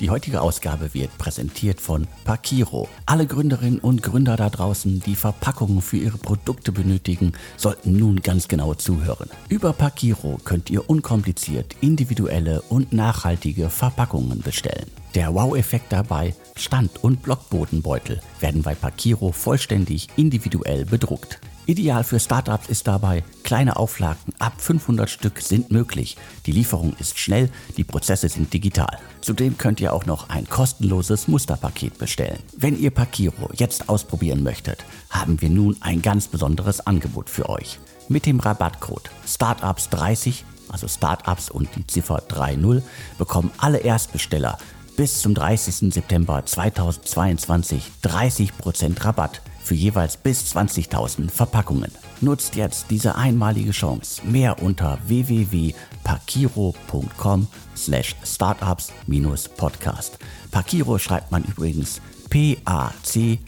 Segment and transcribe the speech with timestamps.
[0.00, 2.88] Die heutige Ausgabe wird präsentiert von Pakiro.
[3.06, 8.48] Alle Gründerinnen und Gründer da draußen, die Verpackungen für ihre Produkte benötigen, sollten nun ganz
[8.48, 9.30] genau zuhören.
[9.48, 14.90] Über Pakiro könnt ihr unkompliziert individuelle und nachhaltige Verpackungen bestellen.
[15.14, 21.38] Der Wow-Effekt dabei, Stand- und Blockbodenbeutel werden bei Pakiro vollständig individuell bedruckt.
[21.64, 26.16] Ideal für Startups ist dabei, kleine Auflagen ab 500 Stück sind möglich.
[26.46, 28.98] Die Lieferung ist schnell, die Prozesse sind digital.
[29.20, 32.40] Zudem könnt ihr auch noch ein kostenloses Musterpaket bestellen.
[32.56, 37.78] Wenn ihr Pakiro jetzt ausprobieren möchtet, haben wir nun ein ganz besonderes Angebot für euch.
[38.08, 42.82] Mit dem Rabattcode Startups30, also Startups und die Ziffer 30,
[43.18, 44.58] bekommen alle Erstbesteller
[44.96, 45.94] bis zum 30.
[45.94, 51.92] September 2022 30% Rabatt für jeweils bis 20.000 Verpackungen.
[52.20, 54.22] Nutzt jetzt diese einmalige Chance.
[54.26, 60.18] Mehr unter www.pakiro.com slash startups-podcast.
[60.50, 63.38] Pakiro schreibt man übrigens P-A-C-K-I-R-O.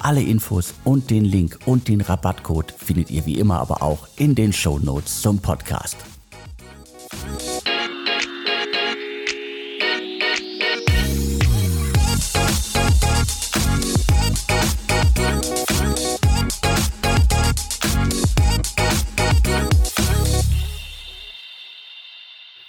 [0.00, 4.34] Alle Infos und den Link und den Rabattcode findet ihr wie immer aber auch in
[4.34, 5.96] den Show Notes zum Podcast.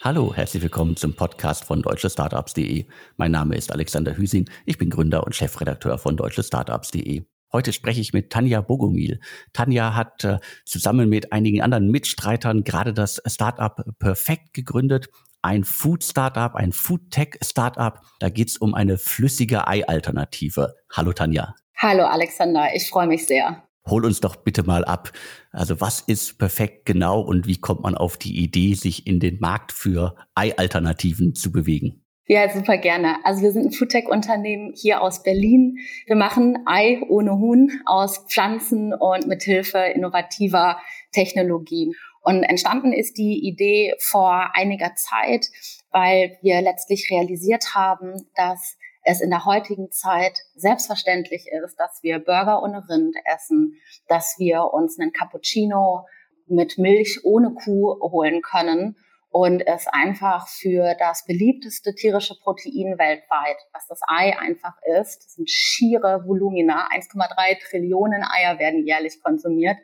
[0.03, 2.87] Hallo, herzlich willkommen zum Podcast von deutschestartups.de.
[3.15, 7.23] Mein Name ist Alexander Hüsing, ich bin Gründer und Chefredakteur von deutschestartups.de.
[7.53, 9.21] Heute spreche ich mit Tanja Bogomil.
[9.53, 15.07] Tanja hat äh, zusammen mit einigen anderen Mitstreitern gerade das Startup Perfekt gegründet.
[15.41, 18.01] Ein Food-Startup, ein Food-Tech-Startup.
[18.19, 20.75] Da geht es um eine flüssige Ei-Alternative.
[20.91, 21.55] Hallo Tanja.
[21.77, 23.63] Hallo Alexander, ich freue mich sehr.
[23.85, 25.11] Hol uns doch bitte mal ab.
[25.51, 29.39] Also was ist perfekt genau und wie kommt man auf die Idee, sich in den
[29.39, 32.03] Markt für Ei-Alternativen zu bewegen?
[32.25, 33.17] Ja, super gerne.
[33.25, 35.77] Also wir sind ein Foodtech-Unternehmen hier aus Berlin.
[36.05, 40.79] Wir machen Ei ohne Huhn aus Pflanzen und mit Hilfe innovativer
[41.11, 41.93] Technologien.
[42.21, 45.47] Und entstanden ist die Idee vor einiger Zeit,
[45.91, 52.19] weil wir letztlich realisiert haben, dass es in der heutigen Zeit selbstverständlich ist, dass wir
[52.19, 53.73] Burger ohne Rind essen,
[54.07, 56.05] dass wir uns einen Cappuccino
[56.47, 58.95] mit Milch ohne Kuh holen können
[59.33, 65.33] und es einfach für das beliebteste tierische Protein weltweit, was das Ei einfach ist, das
[65.33, 69.77] sind schiere Volumina, 1,3 Trillionen Eier werden jährlich konsumiert,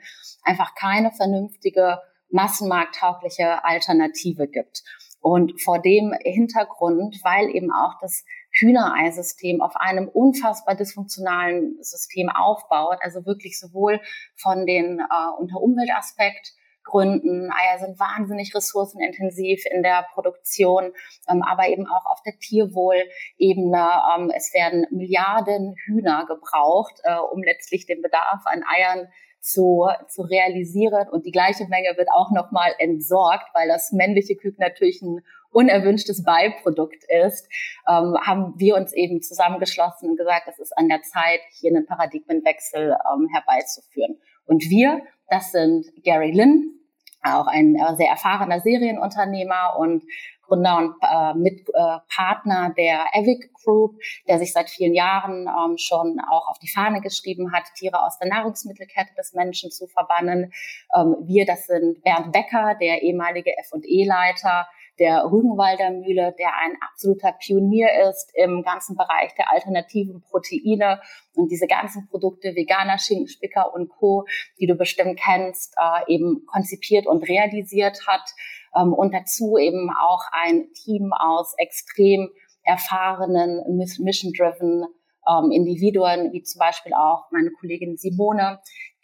[0.44, 1.97] einfach keine vernünftige
[2.30, 4.84] massenmarkttaugliche Alternative gibt.
[5.19, 12.97] Und vor dem Hintergrund, weil eben auch das Hühnereisystem auf einem unfassbar dysfunktionalen System aufbaut,
[13.01, 14.01] also wirklich sowohl
[14.35, 16.53] von den äh, unter Umweltaspekt
[16.89, 17.51] Gründen.
[17.51, 20.91] Eier sind wahnsinnig ressourcenintensiv in der Produktion,
[21.29, 23.89] ähm, aber eben auch auf der Tierwohlebene.
[24.17, 29.07] Ähm, es werden Milliarden Hühner gebraucht, äh, um letztlich den Bedarf an Eiern
[29.39, 31.07] zu, zu realisieren.
[31.09, 35.21] Und die gleiche Menge wird auch nochmal entsorgt, weil das männliche Küken natürlich ein
[35.51, 37.47] unerwünschtes Beiprodukt ist,
[37.87, 41.85] ähm, haben wir uns eben zusammengeschlossen und gesagt, es ist an der Zeit, hier einen
[41.85, 44.17] Paradigmenwechsel ähm, herbeizuführen.
[44.45, 46.79] Und wir, das sind Gary Lynn,
[47.21, 50.03] auch ein äh, sehr erfahrener Serienunternehmer und
[50.49, 53.95] Gründer und äh, Mitpartner äh, der Evic Group,
[54.27, 58.17] der sich seit vielen Jahren ähm, schon auch auf die Fahne geschrieben hat, Tiere aus
[58.17, 60.51] der Nahrungsmittelkette des Menschen zu verbannen.
[60.95, 64.67] Ähm, wir, das sind Bernd Becker, der ehemalige F&E-Leiter
[64.99, 71.01] der Rügenwalder Mühle, der ein absoluter Pionier ist im ganzen Bereich der alternativen Proteine
[71.35, 74.25] und diese ganzen Produkte, veganer Schinkenspicker und Co.,
[74.59, 78.29] die du bestimmt kennst, äh, eben konzipiert und realisiert hat.
[78.75, 82.29] Ähm, und dazu eben auch ein Team aus extrem
[82.63, 83.63] erfahrenen,
[83.99, 84.85] mission-driven
[85.27, 88.59] ähm, Individuen, wie zum Beispiel auch meine Kollegin Simone,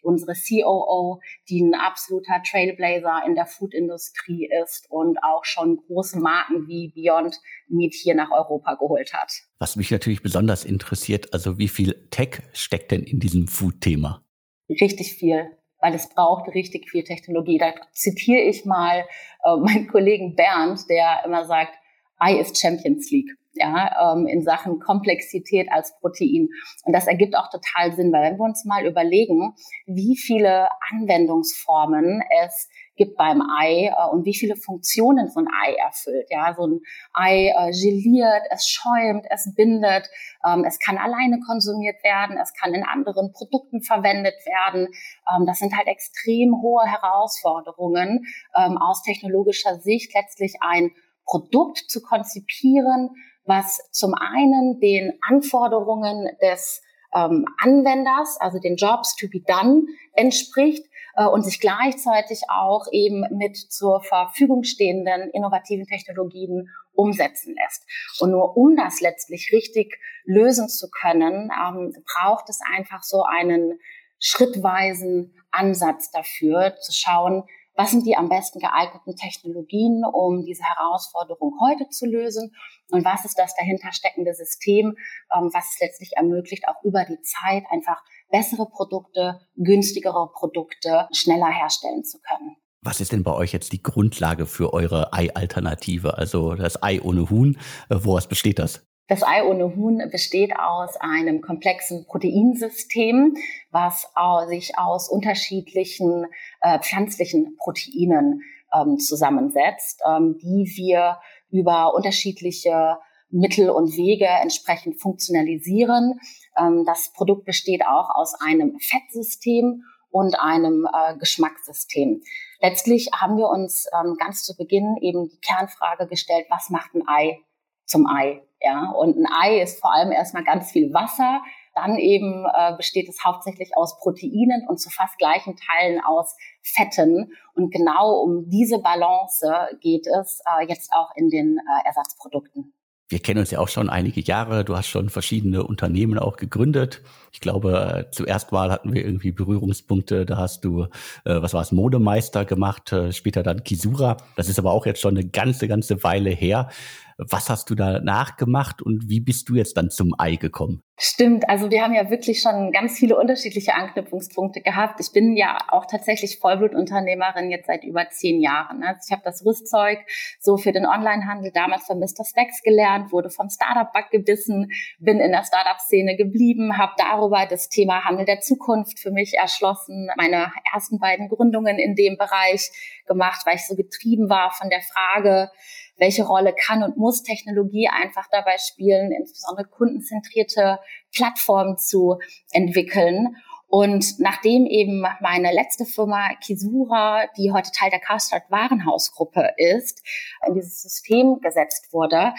[0.05, 6.67] unsere COO, die ein absoluter Trailblazer in der Foodindustrie ist und auch schon große Marken
[6.67, 9.31] wie Beyond Meat hier nach Europa geholt hat.
[9.59, 14.23] Was mich natürlich besonders interessiert, also wie viel Tech steckt denn in diesem Food-Thema?
[14.69, 15.49] Richtig viel
[15.81, 17.59] weil es braucht richtig viel Technologie.
[17.59, 19.05] Da zitiere ich mal
[19.43, 21.73] äh, meinen Kollegen Bernd, der immer sagt,
[22.21, 26.49] I ist Champions League ja, ähm, in Sachen Komplexität als Protein.
[26.83, 29.53] Und das ergibt auch total Sinn, weil wenn wir uns mal überlegen,
[29.85, 35.73] wie viele Anwendungsformen es gibt beim Ei äh, und wie viele Funktionen so ein Ei
[35.75, 36.27] erfüllt.
[36.29, 36.79] Ja, so ein
[37.13, 40.09] Ei äh, geliert, es schäumt, es bindet,
[40.45, 44.87] ähm, es kann alleine konsumiert werden, es kann in anderen Produkten verwendet werden.
[45.33, 48.25] Ähm, das sind halt extrem hohe Herausforderungen
[48.55, 50.91] ähm, aus technologischer Sicht letztlich ein
[51.25, 53.09] Produkt zu konzipieren,
[53.45, 56.81] was zum einen den Anforderungen des
[57.15, 59.83] ähm, Anwenders, also den Jobs to be done,
[60.13, 60.85] entspricht
[61.15, 67.85] äh, und sich gleichzeitig auch eben mit zur Verfügung stehenden innovativen Technologien umsetzen lässt.
[68.19, 73.79] Und nur um das letztlich richtig lösen zu können, ähm, braucht es einfach so einen
[74.19, 77.43] schrittweisen Ansatz dafür, zu schauen,
[77.75, 82.55] was sind die am besten geeigneten Technologien, um diese Herausforderung heute zu lösen
[82.91, 84.95] und was ist das dahinter steckende System,
[85.35, 88.01] ähm, was es letztlich ermöglicht, auch über die Zeit einfach
[88.31, 92.55] bessere Produkte, günstigere Produkte schneller herstellen zu können.
[92.81, 96.17] Was ist denn bei euch jetzt die Grundlage für eure Ei-Alternative?
[96.17, 97.57] Also das Ei ohne Huhn,
[97.89, 98.85] äh, woraus besteht das?
[99.07, 103.35] Das Ei ohne Huhn besteht aus einem komplexen Proteinsystem,
[103.69, 104.11] was
[104.47, 106.25] sich aus unterschiedlichen
[106.61, 108.41] äh, pflanzlichen Proteinen
[108.73, 111.19] ähm, zusammensetzt, ähm, die wir
[111.51, 112.97] über unterschiedliche
[113.29, 116.19] Mittel und Wege entsprechend funktionalisieren.
[116.57, 122.21] Ähm, das Produkt besteht auch aus einem Fettsystem und einem äh, Geschmackssystem.
[122.59, 127.07] Letztlich haben wir uns ähm, ganz zu Beginn eben die Kernfrage gestellt, was macht ein
[127.07, 127.39] Ei
[127.85, 128.41] zum Ei?
[128.61, 131.41] Ja, und ein Ei ist vor allem erstmal ganz viel Wasser.
[131.75, 137.33] Dann eben äh, besteht es hauptsächlich aus Proteinen und zu fast gleichen Teilen aus Fetten.
[137.53, 139.45] Und genau um diese Balance
[139.81, 142.73] geht es äh, jetzt auch in den äh, Ersatzprodukten.
[143.07, 144.65] Wir kennen uns ja auch schon einige Jahre.
[144.65, 147.03] Du hast schon verschiedene Unternehmen auch gegründet.
[147.31, 150.25] Ich glaube, zuerst mal hatten wir irgendwie Berührungspunkte.
[150.25, 150.85] Da hast du,
[151.23, 154.17] äh, was war es, Modemeister gemacht, äh, später dann Kisura.
[154.37, 156.69] Das ist aber auch jetzt schon eine ganze, ganze Weile her.
[157.17, 160.83] Was hast du da nachgemacht und wie bist du jetzt dann zum Ei gekommen?
[160.97, 164.99] Stimmt, also wir haben ja wirklich schon ganz viele unterschiedliche Anknüpfungspunkte gehabt.
[165.01, 168.81] Ich bin ja auch tatsächlich Vollblutunternehmerin jetzt seit über zehn Jahren.
[168.81, 169.99] Also ich habe das Rüstzeug
[170.39, 172.23] so für den Onlinehandel damals von Mr.
[172.25, 174.69] Specs gelernt, wurde vom Startup-Bug gebissen,
[174.99, 180.09] bin in der Startup-Szene geblieben, habe darüber das Thema Handel der Zukunft für mich erschlossen,
[180.17, 182.71] meine ersten beiden Gründungen in dem Bereich
[183.05, 185.49] gemacht, weil ich so getrieben war von der Frage,
[185.97, 190.79] welche Rolle kann und muss Technologie einfach dabei spielen, insbesondere kundenzentrierte
[191.13, 192.19] Plattformen zu
[192.51, 193.35] entwickeln.
[193.67, 200.01] Und nachdem eben meine letzte Firma Kisura, die heute Teil der Carstart Warenhausgruppe ist,
[200.47, 202.33] in dieses System gesetzt wurde,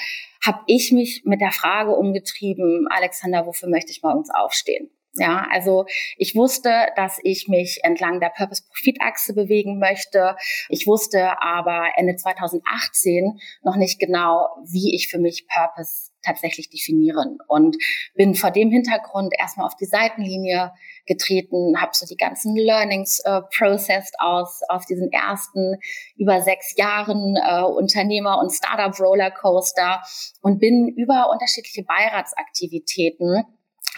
[0.44, 4.90] habe ich mich mit der Frage umgetrieben, Alexander, wofür möchte ich morgens aufstehen?
[5.18, 5.86] Ja, also
[6.16, 10.36] ich wusste, dass ich mich entlang der Purpose-Profit-Achse bewegen möchte.
[10.68, 17.38] Ich wusste aber Ende 2018 noch nicht genau, wie ich für mich Purpose tatsächlich definieren
[17.46, 17.76] und
[18.14, 20.72] bin vor dem Hintergrund erstmal auf die Seitenlinie
[21.06, 25.76] getreten, habe so die ganzen Learnings äh, processed aus aus diesen ersten
[26.16, 30.02] über sechs Jahren äh, Unternehmer und Startup Rollercoaster
[30.42, 33.44] und bin über unterschiedliche Beiratsaktivitäten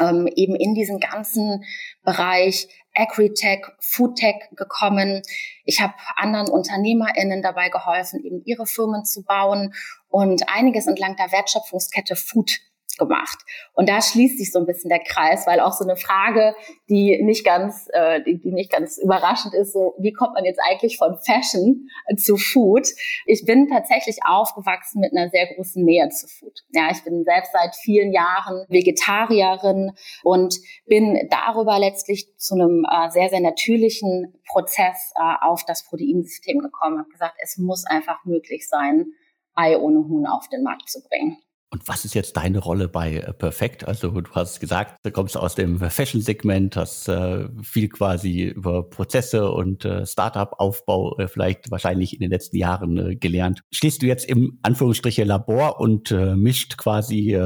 [0.01, 1.65] ähm, eben in diesen ganzen
[2.03, 5.23] Bereich Agritech, Foodtech gekommen.
[5.65, 9.75] Ich habe anderen UnternehmerInnen dabei geholfen, eben ihre Firmen zu bauen
[10.09, 12.59] und einiges entlang der Wertschöpfungskette Food
[12.99, 13.39] gemacht.
[13.73, 16.55] Und da schließt sich so ein bisschen der Kreis, weil auch so eine Frage,
[16.89, 20.61] die nicht ganz, äh, die, die nicht ganz überraschend ist, so wie kommt man jetzt
[20.69, 22.89] eigentlich von Fashion zu Food?
[23.27, 26.61] Ich bin tatsächlich aufgewachsen mit einer sehr großen Nähe zu Food.
[26.73, 33.11] Ja, ich bin selbst seit vielen Jahren Vegetarierin und bin darüber letztlich zu einem äh,
[33.11, 36.99] sehr, sehr natürlichen Prozess äh, auf das Proteinsystem gekommen.
[36.99, 39.13] Habe gesagt, es muss einfach möglich sein,
[39.55, 41.37] Ei ohne Huhn auf den Markt zu bringen.
[41.71, 43.87] Und was ist jetzt deine Rolle bei äh, Perfect?
[43.87, 49.51] Also du hast gesagt, du kommst aus dem Fashion-Segment, hast äh, viel quasi über Prozesse
[49.51, 53.63] und äh, Startup-Aufbau äh, vielleicht wahrscheinlich in den letzten Jahren äh, gelernt.
[53.71, 57.37] Stehst du jetzt im Anführungsstriche Labor und äh, mischt quasi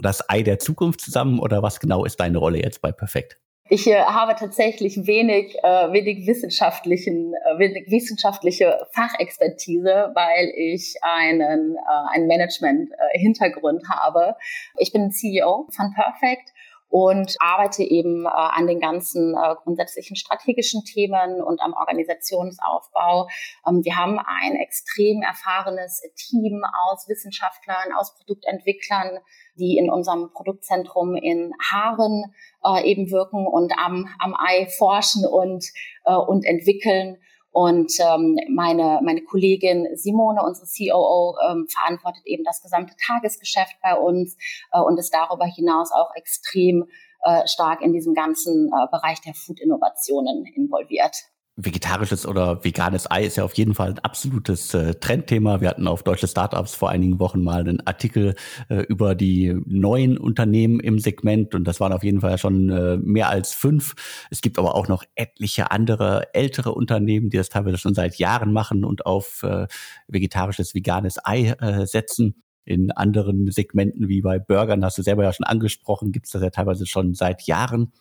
[0.00, 3.38] das Ei der Zukunft zusammen oder was genau ist deine Rolle jetzt bei Perfect?
[3.70, 11.76] Ich äh, habe tatsächlich wenig, äh, wenig wissenschaftlichen, äh, wenig wissenschaftliche Fachexpertise, weil ich einen,
[11.76, 14.36] äh, einen Management-Hintergrund habe.
[14.78, 16.54] Ich bin CEO von Perfect
[16.88, 23.28] und arbeite eben äh, an den ganzen äh, grundsätzlichen strategischen Themen und am Organisationsaufbau.
[23.66, 29.18] Ähm, wir haben ein extrem erfahrenes Team aus Wissenschaftlern, aus Produktentwicklern,
[29.58, 35.66] die in unserem Produktzentrum in Haaren äh, eben wirken und am, am Ei forschen und,
[36.04, 37.18] äh, und entwickeln.
[37.50, 43.94] Und ähm, meine, meine Kollegin Simone, unsere COO, ähm, verantwortet eben das gesamte Tagesgeschäft bei
[43.94, 44.36] uns
[44.72, 46.84] äh, und ist darüber hinaus auch extrem
[47.24, 51.16] äh, stark in diesem ganzen äh, Bereich der Food-Innovationen involviert.
[51.60, 55.60] Vegetarisches oder veganes Ei ist ja auf jeden Fall ein absolutes äh, Trendthema.
[55.60, 58.36] Wir hatten auf Deutsche Startups vor einigen Wochen mal einen Artikel
[58.68, 62.96] äh, über die neuen Unternehmen im Segment und das waren auf jeden Fall schon äh,
[62.98, 63.94] mehr als fünf.
[64.30, 68.52] Es gibt aber auch noch etliche andere ältere Unternehmen, die das teilweise schon seit Jahren
[68.52, 69.66] machen und auf äh,
[70.06, 72.42] vegetarisches, veganes Ei äh, setzen.
[72.64, 76.42] In anderen Segmenten wie bei Burgern, hast du selber ja schon angesprochen, gibt es das
[76.42, 77.92] ja teilweise schon seit Jahren.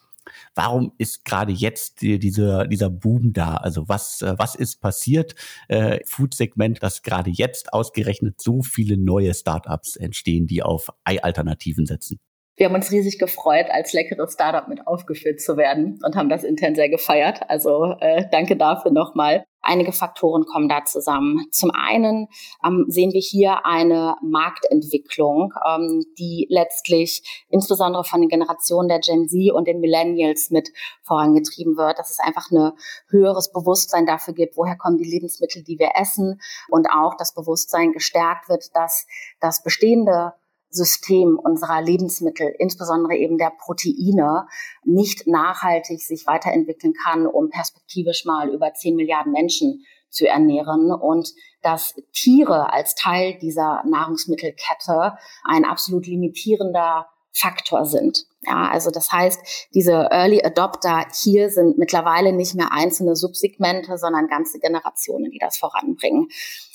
[0.56, 3.56] Warum ist gerade jetzt die, dieser, Boom da?
[3.56, 5.36] Also was, äh, was ist passiert?
[5.68, 12.20] Äh, Food-Segment, dass gerade jetzt ausgerechnet so viele neue Startups entstehen, die auf Ei-Alternativen setzen.
[12.58, 16.44] Wir haben uns riesig gefreut, als leckeres Startup mit aufgeführt zu werden und haben das
[16.44, 17.48] intern sehr gefeiert.
[17.50, 19.46] Also äh, danke dafür nochmal.
[19.62, 21.46] Einige Faktoren kommen da zusammen.
[21.52, 22.28] Zum einen
[22.66, 29.28] ähm, sehen wir hier eine Marktentwicklung, ähm, die letztlich insbesondere von den Generationen der Gen
[29.28, 30.70] Z und den Millennials mit
[31.04, 32.72] vorangetrieben wird, dass es einfach ein
[33.10, 37.92] höheres Bewusstsein dafür gibt, woher kommen die Lebensmittel, die wir essen und auch das Bewusstsein
[37.92, 39.06] gestärkt wird, dass
[39.40, 40.34] das bestehende
[40.70, 44.48] System unserer Lebensmittel, insbesondere eben der Proteine,
[44.84, 51.34] nicht nachhaltig sich weiterentwickeln kann, um perspektivisch mal über 10 Milliarden Menschen zu ernähren und
[51.62, 58.26] dass Tiere als Teil dieser Nahrungsmittelkette ein absolut limitierender Faktor sind.
[58.42, 64.28] Ja, also das heißt, diese Early Adopter hier sind mittlerweile nicht mehr einzelne Subsegmente, sondern
[64.28, 66.30] ganze Generationen, die das voranbringen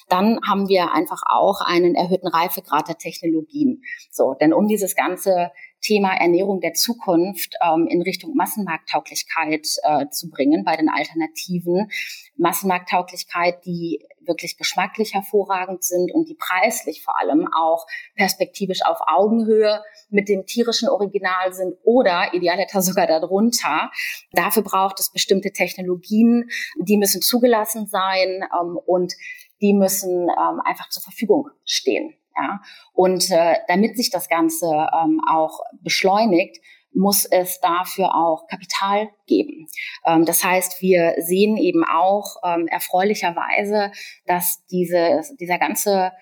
[0.08, 3.82] dann haben wir einfach auch einen erhöhten Reifegrad der Technologien.
[4.10, 5.50] So, denn um dieses ganze
[5.82, 11.90] Thema Ernährung der Zukunft ähm, in Richtung Massenmarkttauglichkeit äh, zu bringen bei den Alternativen.
[12.36, 19.82] Massenmarkttauglichkeit, die wirklich geschmacklich hervorragend sind und die preislich vor allem auch perspektivisch auf Augenhöhe
[20.08, 23.90] mit dem tierischen Original sind oder idealerweise sogar darunter.
[24.32, 29.14] Dafür braucht es bestimmte Technologien, die müssen zugelassen sein ähm, und
[29.62, 32.14] die müssen ähm, einfach zur Verfügung stehen.
[32.36, 32.60] Ja?
[32.92, 36.58] Und äh, damit sich das Ganze ähm, auch beschleunigt,
[36.94, 39.66] muss es dafür auch Kapital geben.
[40.04, 43.92] Ähm, das heißt, wir sehen eben auch ähm, erfreulicherweise,
[44.26, 46.12] dass diese, dieser ganze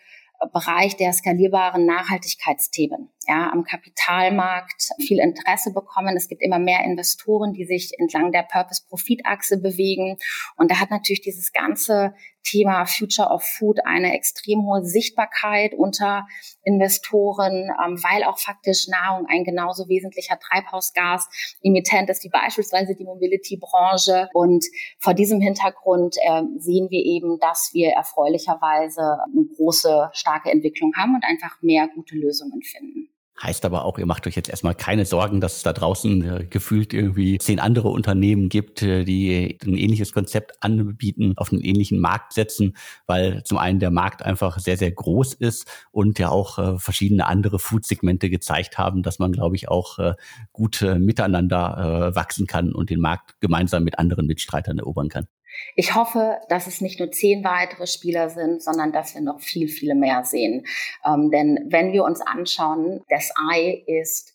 [0.53, 6.17] Bereich der skalierbaren Nachhaltigkeitsthemen ja, am Kapitalmarkt viel Interesse bekommen.
[6.17, 10.17] Es gibt immer mehr Investoren, die sich entlang der Purpose-Profit-Achse bewegen.
[10.57, 16.27] Und da hat natürlich dieses ganze Thema Future of Food eine extrem hohe Sichtbarkeit unter
[16.65, 24.29] Investoren, ähm, weil auch faktisch Nahrung ein genauso wesentlicher Treibhausgas-Emittent ist wie beispielsweise die Mobility-Branche.
[24.35, 24.65] Und
[24.99, 31.15] vor diesem Hintergrund äh, sehen wir eben, dass wir erfreulicherweise eine große, starke Entwicklung haben
[31.15, 33.09] und einfach mehr gute Lösungen finden.
[33.43, 36.45] Heißt aber auch, ihr macht euch jetzt erstmal keine Sorgen, dass es da draußen äh,
[36.45, 42.01] gefühlt irgendwie zehn andere Unternehmen gibt, äh, die ein ähnliches Konzept anbieten, auf einen ähnlichen
[42.01, 46.59] Markt setzen, weil zum einen der Markt einfach sehr, sehr groß ist und ja auch
[46.59, 50.15] äh, verschiedene andere Food-Segmente gezeigt haben, dass man, glaube ich, auch äh,
[50.53, 55.29] gut äh, miteinander äh, wachsen kann und den Markt gemeinsam mit anderen Mitstreitern erobern kann.
[55.77, 59.69] Ich hoffe, dass es nicht nur zehn weitere Spieler sind, sondern dass wir noch viel,
[59.69, 60.67] viele mehr sehen.
[61.05, 64.35] Ähm, denn wenn wir uns anschauen, das Ei ist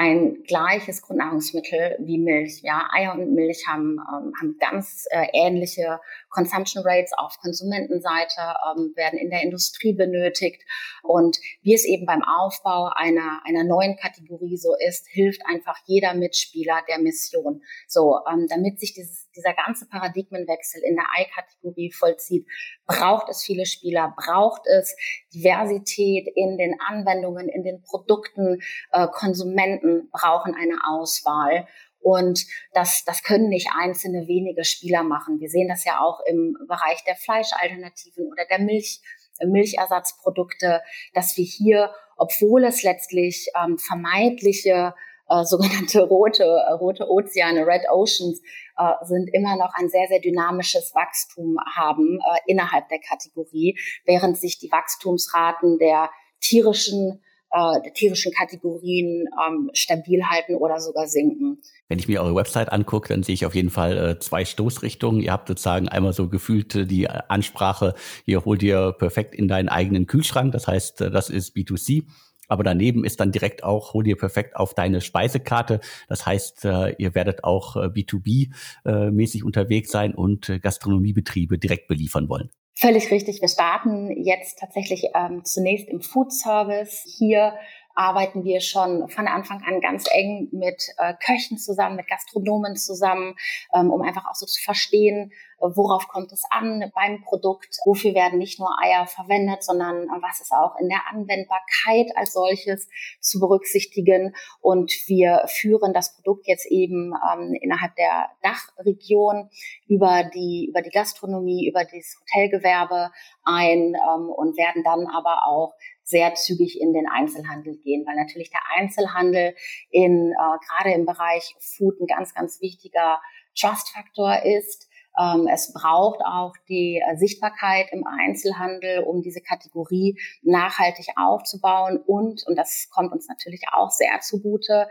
[0.00, 2.62] ein gleiches Grundnahrungsmittel wie Milch.
[2.62, 6.00] Ja, Eier und Milch haben, ähm, haben ganz äh, ähnliche
[6.30, 10.62] Consumption Rates auf Konsumentenseite, ähm, werden in der Industrie benötigt.
[11.02, 16.14] Und wie es eben beim Aufbau einer, einer neuen Kategorie so ist, hilft einfach jeder
[16.14, 17.62] Mitspieler der Mission.
[17.86, 22.46] So, ähm, damit sich dieses, dieser ganze Paradigmenwechsel in der Ei-Kategorie vollzieht,
[22.86, 24.96] braucht es viele Spieler, braucht es
[25.34, 28.60] Diversität in den Anwendungen, in den Produkten,
[28.92, 31.66] äh, Konsumenten brauchen eine Auswahl.
[32.02, 35.38] Und das, das können nicht einzelne wenige Spieler machen.
[35.38, 39.00] Wir sehen das ja auch im Bereich der Fleischalternativen oder der Milch,
[39.42, 40.82] Milchersatzprodukte,
[41.14, 44.94] dass wir hier, obwohl es letztlich ähm, vermeidliche
[45.30, 48.40] äh, sogenannte rote, äh, rote Ozeane, Red Oceans,
[48.76, 54.36] äh, sind immer noch ein sehr, sehr dynamisches Wachstum haben äh, innerhalb der Kategorie, während
[54.36, 56.10] sich die Wachstumsraten der
[56.40, 57.22] tierischen
[57.52, 61.58] äh, der tierischen Kategorien ähm, stabil halten oder sogar sinken.
[61.88, 65.20] Wenn ich mir eure Website angucke, dann sehe ich auf jeden Fall äh, zwei Stoßrichtungen.
[65.20, 67.94] Ihr habt sozusagen einmal so gefühlt äh, die Ansprache,
[68.24, 70.52] ihr holt dir perfekt in deinen eigenen Kühlschrank.
[70.52, 72.04] Das heißt, das ist B2C.
[72.50, 75.80] Aber daneben ist dann direkt auch, hol dir perfekt auf deine Speisekarte.
[76.08, 82.50] Das heißt, äh, ihr werdet auch B2B-mäßig unterwegs sein und Gastronomiebetriebe direkt beliefern wollen.
[82.80, 83.42] Völlig richtig.
[83.42, 87.04] Wir starten jetzt tatsächlich ähm, zunächst im Food Service.
[87.18, 87.52] Hier
[87.94, 93.34] arbeiten wir schon von Anfang an ganz eng mit äh, Köchen zusammen, mit Gastronomen zusammen,
[93.74, 98.38] ähm, um einfach auch so zu verstehen, worauf kommt es an beim Produkt, wofür werden
[98.38, 102.88] nicht nur Eier verwendet, sondern was ist auch in der Anwendbarkeit als solches
[103.20, 104.34] zu berücksichtigen.
[104.60, 109.50] Und wir führen das Produkt jetzt eben ähm, innerhalb der Dachregion
[109.86, 113.10] über die, über die Gastronomie, über das Hotelgewerbe
[113.44, 118.50] ein ähm, und werden dann aber auch sehr zügig in den Einzelhandel gehen, weil natürlich
[118.50, 119.54] der Einzelhandel
[119.90, 123.20] in äh, gerade im Bereich Food ein ganz, ganz wichtiger
[123.58, 124.89] Trust-Faktor ist.
[125.20, 131.98] Ähm, es braucht auch die äh, Sichtbarkeit im Einzelhandel, um diese Kategorie nachhaltig aufzubauen.
[131.98, 134.88] Und, und das kommt uns natürlich auch sehr zugute,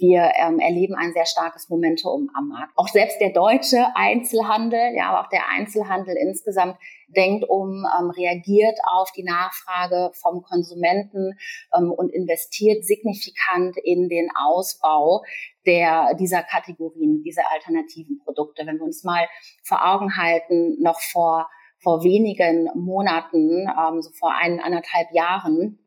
[0.00, 2.72] wir ähm, erleben ein sehr starkes Momentum am Markt.
[2.76, 6.76] Auch selbst der deutsche Einzelhandel, ja, aber auch der Einzelhandel insgesamt
[7.08, 11.38] denkt um, ähm, reagiert auf die Nachfrage vom Konsumenten
[11.76, 15.22] ähm, und investiert signifikant in den Ausbau
[15.66, 18.66] der, dieser Kategorien, dieser alternativen Produkte.
[18.66, 19.26] Wenn wir uns mal
[19.62, 25.78] vor Augen halten, noch vor, vor wenigen Monaten, ähm, so vor ein, anderthalb Jahren,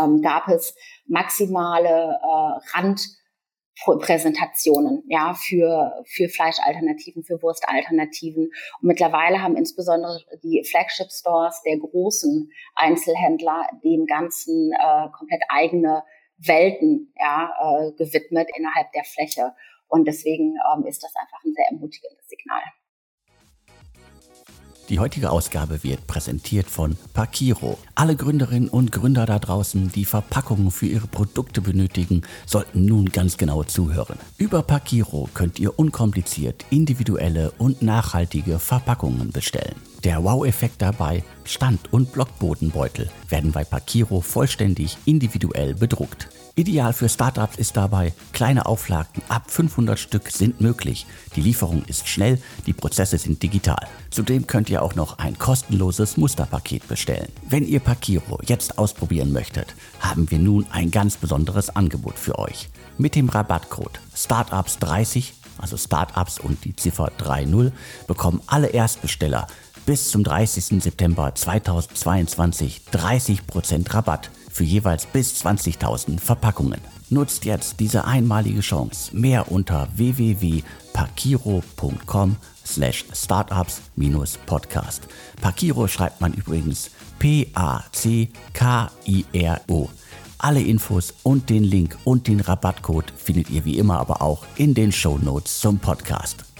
[0.00, 0.74] ähm, gab es
[1.06, 3.21] maximale äh, Rand
[3.84, 8.44] Präsentationen, ja, für, für Fleischalternativen, für Wurstalternativen.
[8.44, 16.02] Und mittlerweile haben insbesondere die Flagship Stores der großen Einzelhändler dem Ganzen äh, komplett eigene
[16.38, 19.54] Welten ja, äh, gewidmet innerhalb der Fläche.
[19.88, 22.62] Und deswegen ähm, ist das einfach ein sehr ermutigendes Signal.
[24.88, 27.78] Die heutige Ausgabe wird präsentiert von Pakiro.
[27.94, 33.36] Alle Gründerinnen und Gründer da draußen, die Verpackungen für ihre Produkte benötigen, sollten nun ganz
[33.36, 34.18] genau zuhören.
[34.38, 39.76] Über Pakiro könnt ihr unkompliziert individuelle und nachhaltige Verpackungen bestellen.
[40.02, 46.28] Der Wow-Effekt dabei, Stand- und Blockbodenbeutel werden bei Pakiro vollständig individuell bedruckt.
[46.54, 51.06] Ideal für Startups ist dabei, kleine Auflagen ab 500 Stück sind möglich.
[51.34, 53.88] Die Lieferung ist schnell, die Prozesse sind digital.
[54.10, 57.28] Zudem könnt ihr auch noch ein kostenloses Musterpaket bestellen.
[57.48, 62.68] Wenn ihr Pakiro jetzt ausprobieren möchtet, haben wir nun ein ganz besonderes Angebot für euch.
[62.98, 67.72] Mit dem Rabattcode Startups30, also Startups und die Ziffer 30,
[68.06, 69.46] bekommen alle Erstbesteller
[69.86, 70.82] bis zum 30.
[70.82, 76.80] September 2022 30% Rabatt für jeweils bis 20.000 Verpackungen.
[77.10, 79.16] Nutzt jetzt diese einmalige Chance.
[79.16, 85.02] Mehr unter www.pakiro.com slash startups-podcast.
[85.40, 88.30] Pakiro schreibt man übrigens P-A-C-K-I-R-O.
[90.38, 94.74] Alle Infos und den Link und den Rabattcode findet ihr wie immer aber auch in
[94.74, 96.51] den Show Notes zum Podcast.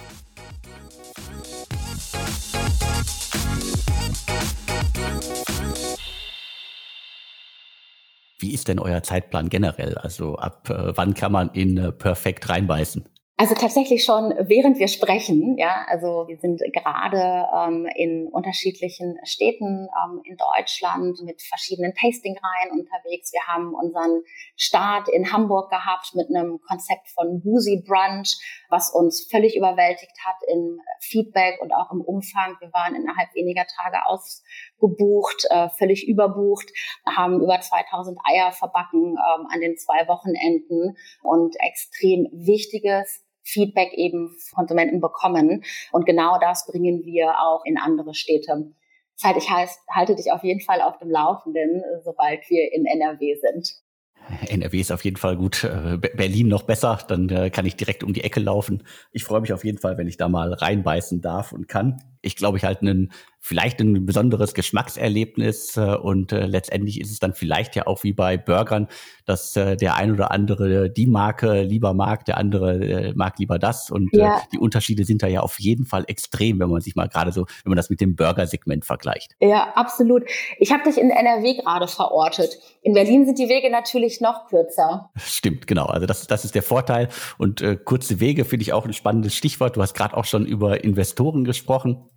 [8.43, 9.97] Wie ist denn euer Zeitplan generell?
[9.99, 13.09] Also ab äh, wann kann man in äh, Perfekt reinbeißen?
[13.39, 19.89] Also tatsächlich schon, während wir sprechen, ja, also wir sind gerade ähm, in unterschiedlichen Städten
[19.89, 23.33] ähm, in Deutschland mit verschiedenen Tastingreihen unterwegs.
[23.33, 24.23] Wir haben unseren
[24.57, 28.37] Start in Hamburg gehabt mit einem Konzept von Boozy Brunch,
[28.69, 32.57] was uns völlig überwältigt hat im Feedback und auch im Umfang.
[32.61, 34.07] Wir waren innerhalb weniger Tage
[34.83, 36.71] ausgebucht, äh, völlig überbucht,
[37.07, 44.37] haben über 2000 Eier verbacken ähm, an den zwei Wochenenden und extrem wichtiges Feedback eben
[44.55, 45.64] Konsumenten bekommen.
[45.90, 48.73] Und genau das bringen wir auch in andere Städte.
[49.23, 53.37] Heißt, ich heißt, halte dich auf jeden Fall auf dem Laufenden, sobald wir in NRW
[53.37, 53.83] sind.
[54.49, 55.64] NRW ist auf jeden Fall gut.
[55.64, 58.85] Äh, Berlin noch besser, dann äh, kann ich direkt um die Ecke laufen.
[59.11, 62.03] Ich freue mich auf jeden Fall, wenn ich da mal reinbeißen darf und kann.
[62.21, 63.12] Ich glaube, ich halt einen
[63.45, 68.13] vielleicht ein besonderes Geschmackserlebnis äh, und äh, letztendlich ist es dann vielleicht ja auch wie
[68.13, 68.87] bei Burgern,
[69.27, 73.59] dass äh, der ein oder andere die Marke lieber mag, der andere äh, mag lieber
[73.59, 74.37] das und äh, ja.
[74.37, 77.33] äh, die Unterschiede sind da ja auf jeden Fall extrem, wenn man sich mal gerade
[77.33, 79.33] so, wenn man das mit dem Burgersegment vergleicht.
[79.41, 80.23] Ja, absolut.
[80.59, 82.61] Ich habe dich in NRW gerade verortet.
[82.83, 85.11] In Berlin sind die Wege natürlich noch kürzer.
[85.17, 85.87] Stimmt, genau.
[85.87, 89.35] Also das, das ist der Vorteil und äh, kurze Wege finde ich auch ein spannendes
[89.35, 89.77] Stichwort.
[89.77, 92.09] Du hast gerade auch schon über Investoren gesprochen.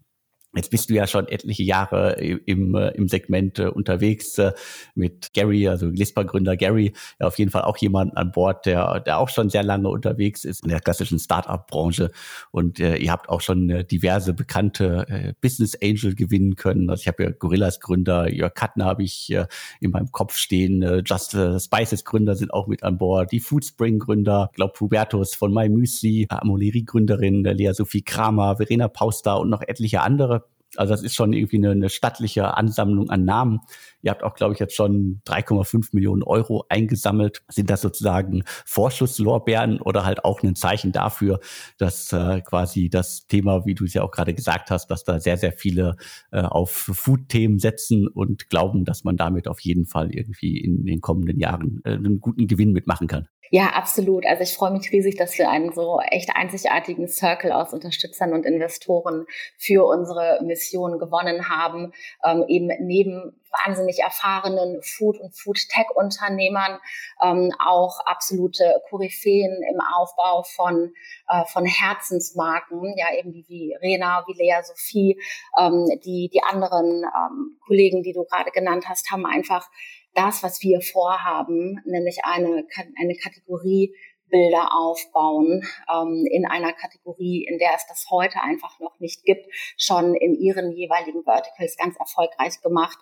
[0.55, 4.53] Jetzt bist du ja schon etliche Jahre im, äh, im Segment äh, unterwegs äh,
[4.95, 9.19] mit Gary, also Glisper-Gründer Gary, ja auf jeden Fall auch jemand an Bord, der, der
[9.19, 12.11] auch schon sehr lange unterwegs ist in der klassischen Start-up-Branche.
[12.51, 16.89] Und äh, ihr habt auch schon diverse bekannte äh, Business Angel gewinnen können.
[16.89, 19.35] Also ich habe ja Gorillas Gründer, Jörg Kattner habe ich
[19.81, 23.99] in meinem Kopf stehen, Just äh, Spices Gründer sind auch mit an Bord, die Foodspring
[23.99, 29.61] Gründer, glaub Hubertus von My Müsli, Amoleri Gründerin, Lea Sophie Kramer, Verena Pauster und noch
[29.61, 30.44] etliche andere.
[30.77, 33.61] Also das ist schon irgendwie eine, eine stattliche Ansammlung an Namen.
[34.01, 37.43] Ihr habt auch, glaube ich, jetzt schon 3,5 Millionen Euro eingesammelt.
[37.49, 41.39] Sind das sozusagen Vorschusslorbeeren oder halt auch ein Zeichen dafür,
[41.77, 45.19] dass äh, quasi das Thema, wie du es ja auch gerade gesagt hast, dass da
[45.19, 45.95] sehr, sehr viele
[46.31, 51.01] äh, auf Food-Themen setzen und glauben, dass man damit auf jeden Fall irgendwie in den
[51.01, 53.27] kommenden Jahren äh, einen guten Gewinn mitmachen kann?
[53.51, 54.25] Ja, absolut.
[54.25, 58.45] Also ich freue mich riesig, dass wir einen so echt einzigartigen Circle aus Unterstützern und
[58.45, 59.25] Investoren
[59.57, 61.93] für unsere Mission gewonnen haben.
[62.23, 66.79] Ähm, eben neben wahnsinnig erfahrenen Food- und Food-Tech-Unternehmern
[67.23, 70.93] ähm, auch absolute Koryphäen im Aufbau von,
[71.29, 75.21] äh, von Herzensmarken, ja eben wie, wie Rena, wie Lea Sophie,
[75.57, 79.69] ähm, die, die anderen ähm, Kollegen, die du gerade genannt hast, haben einfach
[80.15, 82.65] das, was wir vorhaben, nämlich eine,
[82.97, 83.93] eine Kategorie
[84.29, 89.45] Bilder aufbauen ähm, in einer Kategorie, in der es das heute einfach noch nicht gibt,
[89.77, 92.97] schon in ihren jeweiligen Verticals ganz erfolgreich gemacht.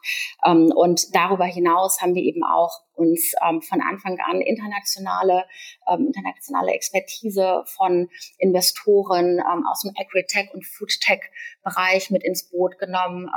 [0.45, 5.45] Ähm, und darüber hinaus haben wir eben auch uns ähm, von Anfang an internationale,
[5.89, 13.29] ähm, internationale Expertise von Investoren aus dem Agri-Tech und Food-Tech-Bereich mit ins Boot genommen,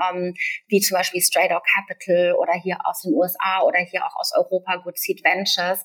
[0.68, 4.76] wie zum Beispiel Out Capital oder hier aus den USA oder hier auch aus Europa
[4.76, 5.84] Good Seed Ventures,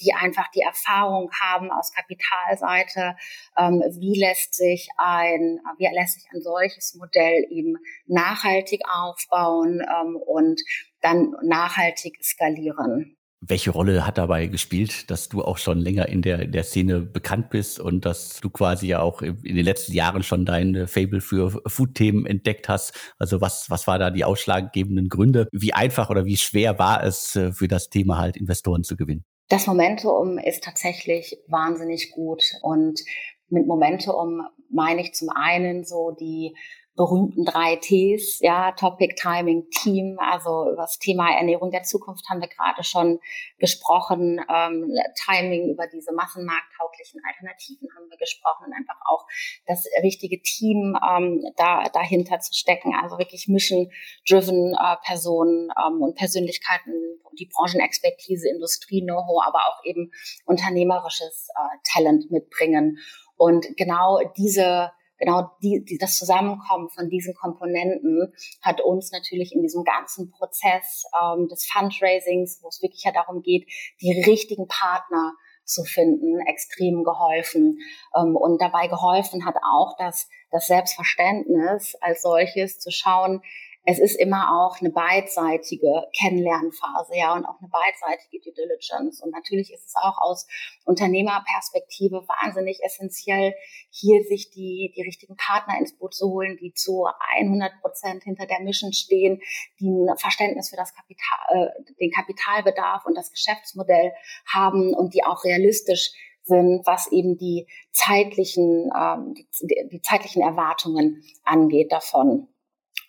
[0.00, 3.16] die einfach die Erfahrung haben aus Kapitalseite,
[3.56, 10.60] wie lässt sich ein, wie lässt sich ein solches Modell eben nachhaltig aufbauen ähm, und
[11.00, 13.16] dann nachhaltig skalieren.
[13.40, 17.50] Welche Rolle hat dabei gespielt, dass du auch schon länger in der, der Szene bekannt
[17.50, 21.62] bist und dass du quasi ja auch in den letzten Jahren schon dein Fable für
[21.66, 22.94] Food-Themen entdeckt hast?
[23.18, 25.48] Also was, was war da die ausschlaggebenden Gründe?
[25.52, 29.24] Wie einfach oder wie schwer war es äh, für das Thema halt Investoren zu gewinnen?
[29.48, 33.00] Das Momentum ist tatsächlich wahnsinnig gut und
[33.48, 36.54] mit Momentum meine ich zum einen so die
[36.96, 40.18] berühmten drei Ts, ja, Topic, Timing, Team.
[40.18, 43.20] Also über das Thema Ernährung der Zukunft haben wir gerade schon
[43.58, 44.40] gesprochen.
[44.48, 44.90] Ähm,
[45.26, 48.72] Timing über diese massenmarkttauglichen Alternativen haben wir gesprochen.
[48.76, 49.26] Einfach auch
[49.66, 52.94] das richtige Team ähm, da dahinter zu stecken.
[53.00, 56.92] Also wirklich mission-driven äh, Personen ähm, und Persönlichkeiten,
[57.38, 60.10] die Branchenexpertise, Industrie-Know-how, aber auch eben
[60.46, 62.98] unternehmerisches äh, Talent mitbringen.
[63.36, 69.62] Und genau diese genau die, die, das Zusammenkommen von diesen Komponenten hat uns natürlich in
[69.62, 73.66] diesem ganzen Prozess ähm, des Fundraisings, wo es wirklich ja darum geht,
[74.00, 75.32] die richtigen Partner
[75.64, 77.78] zu finden, extrem geholfen.
[78.16, 83.42] Ähm, und dabei geholfen hat auch das, das Selbstverständnis als solches zu schauen,
[83.88, 89.22] es ist immer auch eine beidseitige Kennenlernphase, ja, und auch eine beidseitige Due Diligence.
[89.22, 90.48] Und natürlich ist es auch aus
[90.84, 93.54] Unternehmerperspektive wahnsinnig essentiell,
[93.90, 98.46] hier sich die, die richtigen Partner ins Boot zu holen, die zu 100 Prozent hinter
[98.46, 99.40] der Mission stehen,
[99.78, 104.12] die ein Verständnis für das Kapital, äh, den Kapitalbedarf und das Geschäftsmodell
[104.52, 106.10] haben und die auch realistisch
[106.42, 112.48] sind, was eben die zeitlichen, ähm, die, die zeitlichen Erwartungen angeht davon.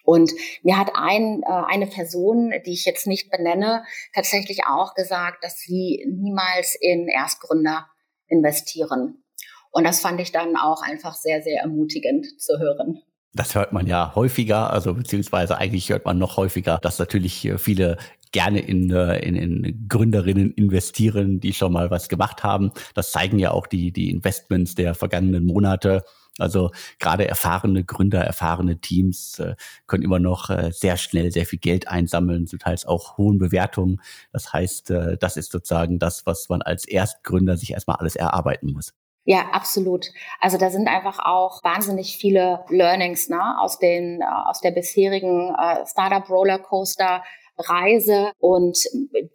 [0.08, 0.32] Und
[0.63, 3.84] mir hat ein, äh, eine Person, die ich jetzt nicht benenne,
[4.15, 7.88] tatsächlich auch gesagt, dass sie niemals in Erstgründer
[8.28, 9.22] investieren.
[9.70, 13.02] Und das fand ich dann auch einfach sehr, sehr ermutigend zu hören.
[13.34, 17.98] Das hört man ja häufiger, also beziehungsweise eigentlich hört man noch häufiger, dass natürlich viele
[18.32, 22.72] gerne in, äh, in, in Gründerinnen investieren, die schon mal was gemacht haben.
[22.93, 26.04] Das zeigen ja auch die, die Investments der vergangenen Monate.
[26.39, 29.56] Also gerade erfahrene Gründer, erfahrene Teams äh,
[29.88, 34.02] können immer noch äh, sehr schnell sehr viel Geld einsammeln, zum Teil auch hohen Bewertungen.
[34.32, 38.71] Das heißt, äh, das ist sozusagen das, was man als Erstgründer sich erstmal alles erarbeiten
[38.71, 38.93] muss.
[39.23, 40.08] Ja, absolut.
[40.39, 45.54] Also da sind einfach auch wahnsinnig viele Learnings ne, aus den aus der bisherigen
[45.86, 47.23] Startup Rollercoaster
[47.58, 48.78] Reise und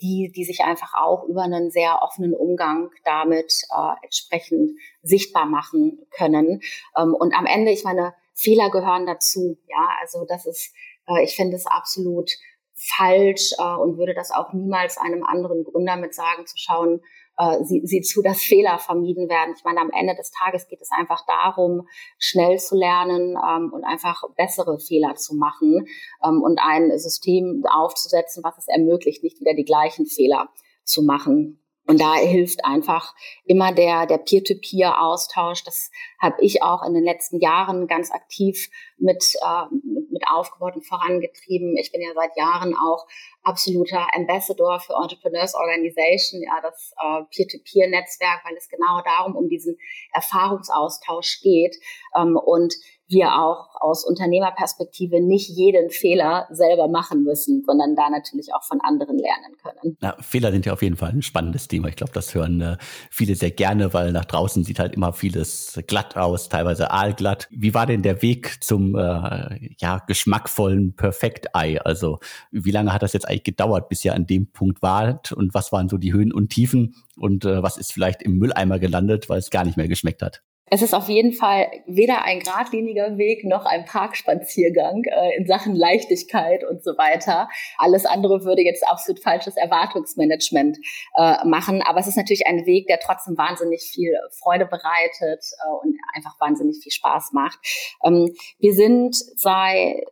[0.00, 6.06] die, die sich einfach auch über einen sehr offenen Umgang damit äh, entsprechend sichtbar machen
[6.10, 6.60] können.
[6.96, 9.58] Ähm, und am Ende, ich meine, Fehler gehören dazu.
[9.68, 10.74] Ja, also das ist,
[11.08, 12.30] äh, ich finde es absolut
[12.74, 17.00] falsch äh, und würde das auch niemals einem anderen Gründer mit sagen, zu schauen,
[17.38, 19.54] äh, sie, sie zu, dass Fehler vermieden werden.
[19.56, 21.86] Ich meine, am Ende des Tages geht es einfach darum,
[22.18, 25.86] schnell zu lernen ähm, und einfach bessere Fehler zu machen
[26.24, 30.48] ähm, und ein System aufzusetzen, was es ermöglicht, nicht wieder die gleichen Fehler
[30.84, 31.58] zu machen.
[31.84, 33.12] Und da hilft einfach
[33.44, 35.64] immer der, der Peer-to-Peer-Austausch.
[35.64, 35.90] Das
[36.20, 39.74] habe ich auch in den letzten Jahren ganz aktiv mit, äh,
[40.10, 41.76] mit aufgebaut und vorangetrieben.
[41.76, 43.06] Ich bin ja seit Jahren auch
[43.42, 49.76] absoluter Ambassador für Entrepreneurs Organization, ja, das äh, Peer-to-Peer-Netzwerk, weil es genau darum um diesen
[50.12, 51.76] Erfahrungsaustausch geht
[52.16, 52.74] ähm, und
[53.12, 58.80] wir auch aus Unternehmerperspektive nicht jeden Fehler selber machen müssen, sondern da natürlich auch von
[58.80, 59.96] anderen lernen können.
[60.00, 61.88] Ja, Fehler sind ja auf jeden Fall ein spannendes Thema.
[61.88, 62.76] Ich glaube, das hören äh,
[63.10, 67.48] viele sehr gerne, weil nach draußen sieht halt immer vieles glatt aus, teilweise aalglatt.
[67.50, 71.80] Wie war denn der Weg zum äh, ja, geschmackvollen Perfekt-Ei?
[71.82, 72.18] Also
[72.50, 75.72] wie lange hat das jetzt eigentlich gedauert, bis ihr an dem Punkt wart und was
[75.72, 79.38] waren so die Höhen und Tiefen und äh, was ist vielleicht im Mülleimer gelandet, weil
[79.38, 80.42] es gar nicht mehr geschmeckt hat?
[80.74, 85.74] Es ist auf jeden Fall weder ein geradliniger Weg noch ein Parkspaziergang äh, in Sachen
[85.74, 87.50] Leichtigkeit und so weiter.
[87.76, 90.78] Alles andere würde jetzt absolut falsches Erwartungsmanagement
[91.18, 91.82] äh, machen.
[91.82, 96.40] Aber es ist natürlich ein Weg, der trotzdem wahnsinnig viel Freude bereitet äh, und einfach
[96.40, 97.58] wahnsinnig viel Spaß macht.
[98.02, 100.02] Ähm, wir sind sei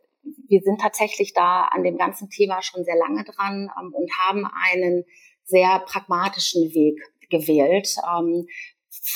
[0.51, 4.45] wir sind tatsächlich da an dem ganzen Thema schon sehr lange dran ähm, und haben
[4.69, 5.05] einen
[5.45, 7.95] sehr pragmatischen Weg gewählt.
[8.05, 8.45] Ähm,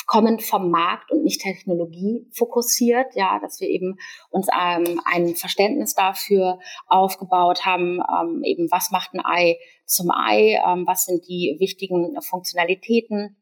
[0.08, 3.98] kommen vom Markt und nicht Technologie fokussiert, ja, dass wir eben
[4.30, 10.58] uns ähm, ein Verständnis dafür aufgebaut haben, ähm, eben was macht ein Ei zum Ei,
[10.66, 13.36] ähm, was sind die wichtigen Funktionalitäten,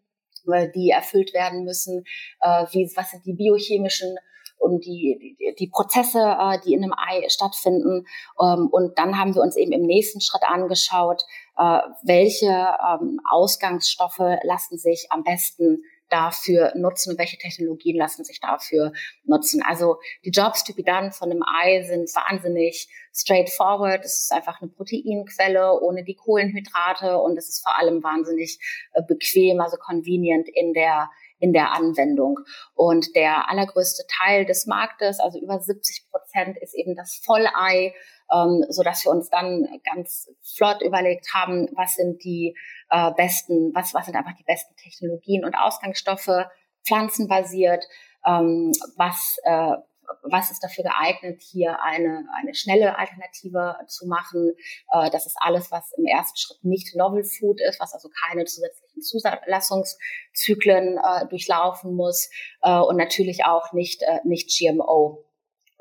[0.51, 2.03] äh, die erfüllt werden müssen,
[2.41, 4.15] äh, wie, was sind die biochemischen
[4.63, 8.05] und die, die, die Prozesse, äh, die in einem Ei stattfinden.
[8.41, 11.21] Ähm, und dann haben wir uns eben im nächsten Schritt angeschaut,
[11.57, 18.39] äh, welche ähm, Ausgangsstoffe lassen sich am besten dafür nutzen und welche Technologien lassen sich
[18.39, 19.63] dafür nutzen.
[19.63, 24.05] Also die Jobs to be done von einem Ei sind wahnsinnig straightforward.
[24.05, 28.59] Es ist einfach eine Proteinquelle ohne die Kohlenhydrate und es ist vor allem wahnsinnig
[28.93, 31.09] äh, bequem, also convenient in der
[31.43, 32.39] in der Anwendung.
[32.73, 37.93] Und der allergrößte Teil des Marktes, also über 70 Prozent, ist eben das Vollei,
[38.33, 42.55] ähm, so dass wir uns dann ganz flott überlegt haben, was sind die
[42.89, 46.45] äh, besten, was, was sind einfach die besten Technologien und Ausgangsstoffe,
[46.87, 47.83] pflanzenbasiert,
[48.25, 49.75] ähm, was, äh,
[50.23, 54.53] was ist dafür geeignet, hier eine, eine schnelle Alternative zu machen.
[54.91, 58.45] Äh, das ist alles, was im ersten Schritt nicht Novel Food ist, was also keine
[58.45, 62.29] zusätzlichen Zulassungszyklen äh, durchlaufen muss
[62.61, 65.25] äh, und natürlich auch nicht, äh, nicht GMO.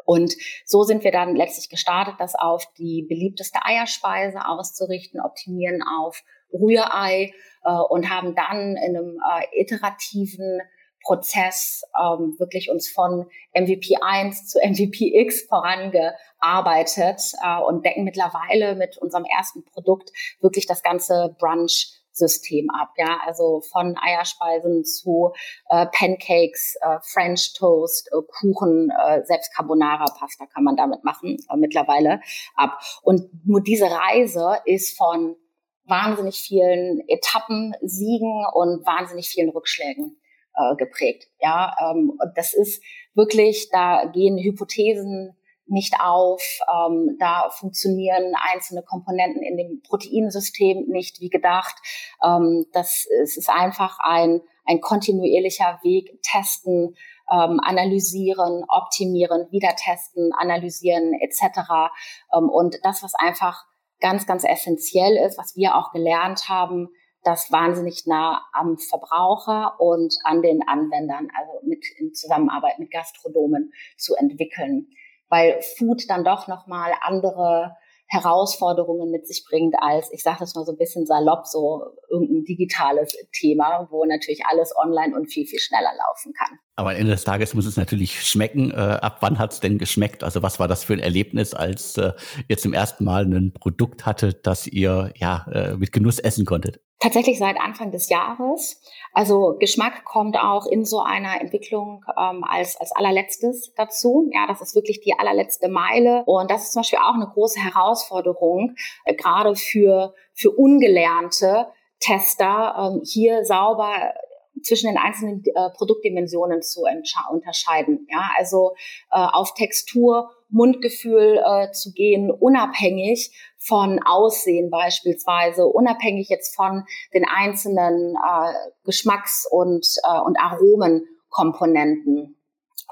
[0.04, 0.34] Und
[0.66, 7.32] so sind wir dann letztlich gestartet, das auf die beliebteste Eierspeise auszurichten, optimieren auf Rührei
[7.64, 10.60] äh, und haben dann in einem äh, iterativen
[11.02, 18.76] Prozess ähm, wirklich uns von MVP 1 zu MVP X vorangearbeitet äh, und decken mittlerweile
[18.76, 20.10] mit unserem ersten Produkt
[20.40, 25.32] wirklich das ganze Brunch System ab, ja, also von Eierspeisen zu
[25.68, 31.38] äh, Pancakes, äh, French Toast, äh, Kuchen, äh, selbst Carbonara Pasta kann man damit machen
[31.48, 32.20] äh, mittlerweile
[32.54, 32.78] ab.
[33.02, 35.36] Und nur diese Reise ist von
[35.84, 40.18] wahnsinnig vielen Etappen, Siegen und wahnsinnig vielen Rückschlägen
[40.54, 41.28] äh, geprägt.
[41.40, 42.82] Ja, ähm, und das ist
[43.14, 45.36] wirklich, da gehen Hypothesen
[45.66, 51.76] nicht auf, ähm, da funktionieren einzelne Komponenten in dem Proteinsystem nicht wie gedacht.
[52.22, 56.96] Ähm, das es ist einfach ein, ein kontinuierlicher Weg, testen,
[57.32, 61.92] ähm, analysieren, optimieren, wieder testen, analysieren etc.
[62.36, 63.64] Ähm, und das, was einfach
[64.00, 66.88] ganz, ganz essentiell ist, was wir auch gelernt haben,
[67.24, 73.72] das wahnsinnig nah am Verbraucher und an den Anwendern, also mit in Zusammenarbeit mit Gastronomen
[73.96, 74.88] zu entwickeln,
[75.28, 77.76] weil Food dann doch noch mal andere
[78.12, 82.44] Herausforderungen mit sich bringt als, ich sage das mal so ein bisschen salopp, so irgendein
[82.44, 86.58] digitales Thema, wo natürlich alles online und viel, viel schneller laufen kann.
[86.76, 88.70] Aber am Ende des Tages muss es natürlich schmecken.
[88.70, 90.24] Äh, ab wann hat es denn geschmeckt?
[90.24, 92.12] Also was war das für ein Erlebnis, als äh,
[92.48, 96.80] ihr zum ersten Mal ein Produkt hattet, das ihr ja äh, mit Genuss essen konntet?
[97.02, 98.80] Tatsächlich seit Anfang des Jahres.
[99.12, 104.30] Also Geschmack kommt auch in so einer Entwicklung ähm, als, als allerletztes dazu.
[104.32, 106.22] Ja, das ist wirklich die allerletzte Meile.
[106.26, 111.66] Und das ist zum Beispiel auch eine große Herausforderung, äh, gerade für, für ungelernte
[111.98, 114.14] Tester, ähm, hier sauber
[114.62, 116.84] zwischen den einzelnen äh, Produktdimensionen zu
[117.32, 118.06] unterscheiden.
[118.12, 118.76] Ja, also
[119.10, 123.32] äh, auf Textur, Mundgefühl äh, zu gehen, unabhängig
[123.64, 128.52] von Aussehen beispielsweise, unabhängig jetzt von den einzelnen äh,
[128.84, 132.36] Geschmacks- und, äh, und Aromenkomponenten.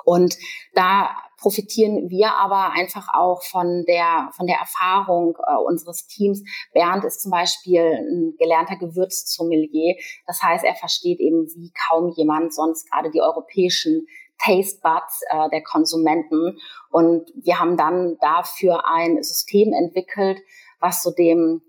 [0.05, 0.37] Und
[0.75, 6.43] da profitieren wir aber einfach auch von der, von der Erfahrung äh, unseres Teams.
[6.73, 9.97] Bernd ist zum Beispiel ein gelernter Gewürzsommelier.
[10.27, 14.07] Das heißt, er versteht eben wie kaum jemand sonst gerade die europäischen
[14.43, 16.59] Taste Buds äh, der Konsumenten.
[16.91, 20.41] Und wir haben dann dafür ein System entwickelt,
[20.81, 21.63] was so dem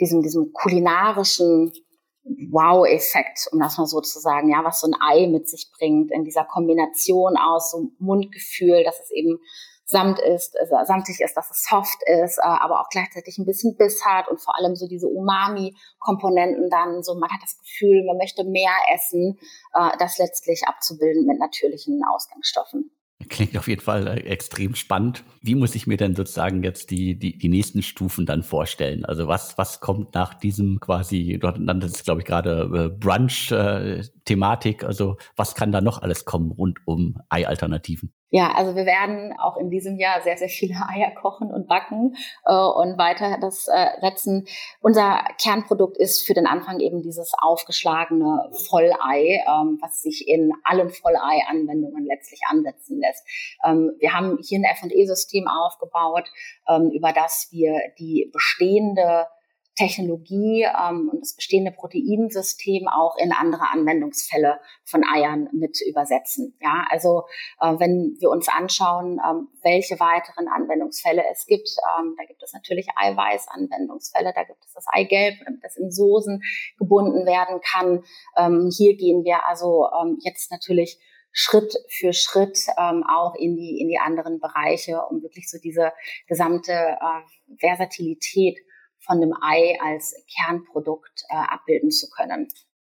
[0.00, 1.72] diesem, diesem kulinarischen
[2.50, 6.10] Wow-Effekt, um das mal so zu sagen, ja, was so ein Ei mit sich bringt,
[6.10, 9.38] in dieser Kombination aus so Mundgefühl, dass es eben
[9.88, 13.76] samt ist, also samtig ist, dass es soft ist, äh, aber auch gleichzeitig ein bisschen
[13.76, 18.16] Biss hat und vor allem so diese Umami-Komponenten dann, so man hat das Gefühl, man
[18.16, 19.38] möchte mehr essen,
[19.74, 22.90] äh, das letztlich abzubilden mit natürlichen Ausgangsstoffen.
[23.28, 25.24] Klingt auf jeden Fall äh, extrem spannend.
[25.42, 29.04] Wie muss ich mir denn sozusagen jetzt die, die, die nächsten Stufen dann vorstellen?
[29.04, 35.54] Also was, was kommt nach diesem quasi, du nanntest glaube ich gerade Brunch-Thematik, also was
[35.54, 38.12] kann da noch alles kommen rund um Ei-Alternativen?
[38.30, 42.16] Ja, also wir werden auch in diesem Jahr sehr, sehr viele Eier kochen und backen
[42.44, 44.46] äh, und weiter das äh, setzen.
[44.80, 50.90] Unser Kernprodukt ist für den Anfang eben dieses aufgeschlagene Vollei, ähm, was sich in allen
[50.90, 53.15] Vollei-Anwendungen letztlich ansetzen lässt.
[53.64, 56.28] Ähm, wir haben hier ein F&E-System aufgebaut,
[56.68, 59.26] ähm, über das wir die bestehende
[59.76, 66.56] Technologie ähm, und das bestehende Proteinsystem auch in andere Anwendungsfälle von Eiern mit übersetzen.
[66.62, 67.24] Ja, also
[67.60, 72.54] äh, wenn wir uns anschauen, ähm, welche weiteren Anwendungsfälle es gibt, ähm, da gibt es
[72.54, 76.42] natürlich Eiweißanwendungsfälle, da gibt es das Eigelb, das in Soßen
[76.78, 78.02] gebunden werden kann.
[78.36, 80.98] Ähm, hier gehen wir also ähm, jetzt natürlich
[81.38, 85.92] Schritt für Schritt ähm, auch in die in die anderen Bereiche, um wirklich so diese
[86.26, 88.58] gesamte äh, Versatilität
[89.00, 92.48] von dem Ei als Kernprodukt äh, abbilden zu können.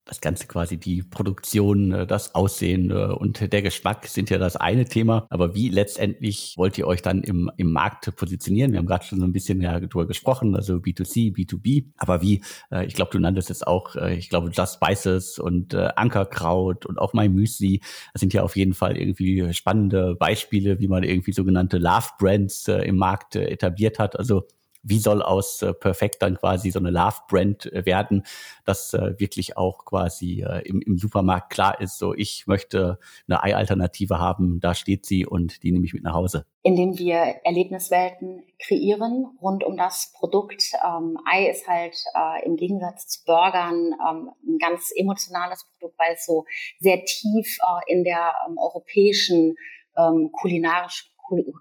[0.09, 4.55] Das Ganze quasi die Produktion, äh, das Aussehen äh, und der Geschmack sind ja das
[4.55, 5.27] eine Thema.
[5.31, 8.71] Aber wie letztendlich wollt ihr euch dann im, im Markt positionieren?
[8.71, 11.87] Wir haben gerade schon so ein bisschen ja darüber gesprochen, also B2C, B2B.
[11.97, 16.87] Aber wie, äh, ich glaube, du nanntest es auch, ich glaube, Just Spices und Ankerkraut
[16.87, 17.81] und auch My Müsli.
[18.13, 22.69] Das sind ja auf jeden Fall irgendwie spannende Beispiele, wie man irgendwie sogenannte Love Brands
[22.69, 24.17] im Markt etabliert hat.
[24.19, 24.47] Also
[24.87, 28.25] wie soll aus äh, Perfekt dann quasi so eine Love-Brand äh, werden,
[28.65, 33.43] dass äh, wirklich auch quasi äh, im, im Supermarkt klar ist, so ich möchte eine
[33.43, 36.47] Ei-Alternative haben, da steht sie und die nehme ich mit nach Hause.
[36.63, 40.73] Indem wir Erlebniswelten kreieren rund um das Produkt.
[40.85, 46.15] Ähm, Ei ist halt äh, im Gegensatz zu Burgern ähm, ein ganz emotionales Produkt, weil
[46.15, 46.45] es so
[46.79, 49.57] sehr tief äh, in der ähm, europäischen
[49.97, 51.16] ähm, kulinarischen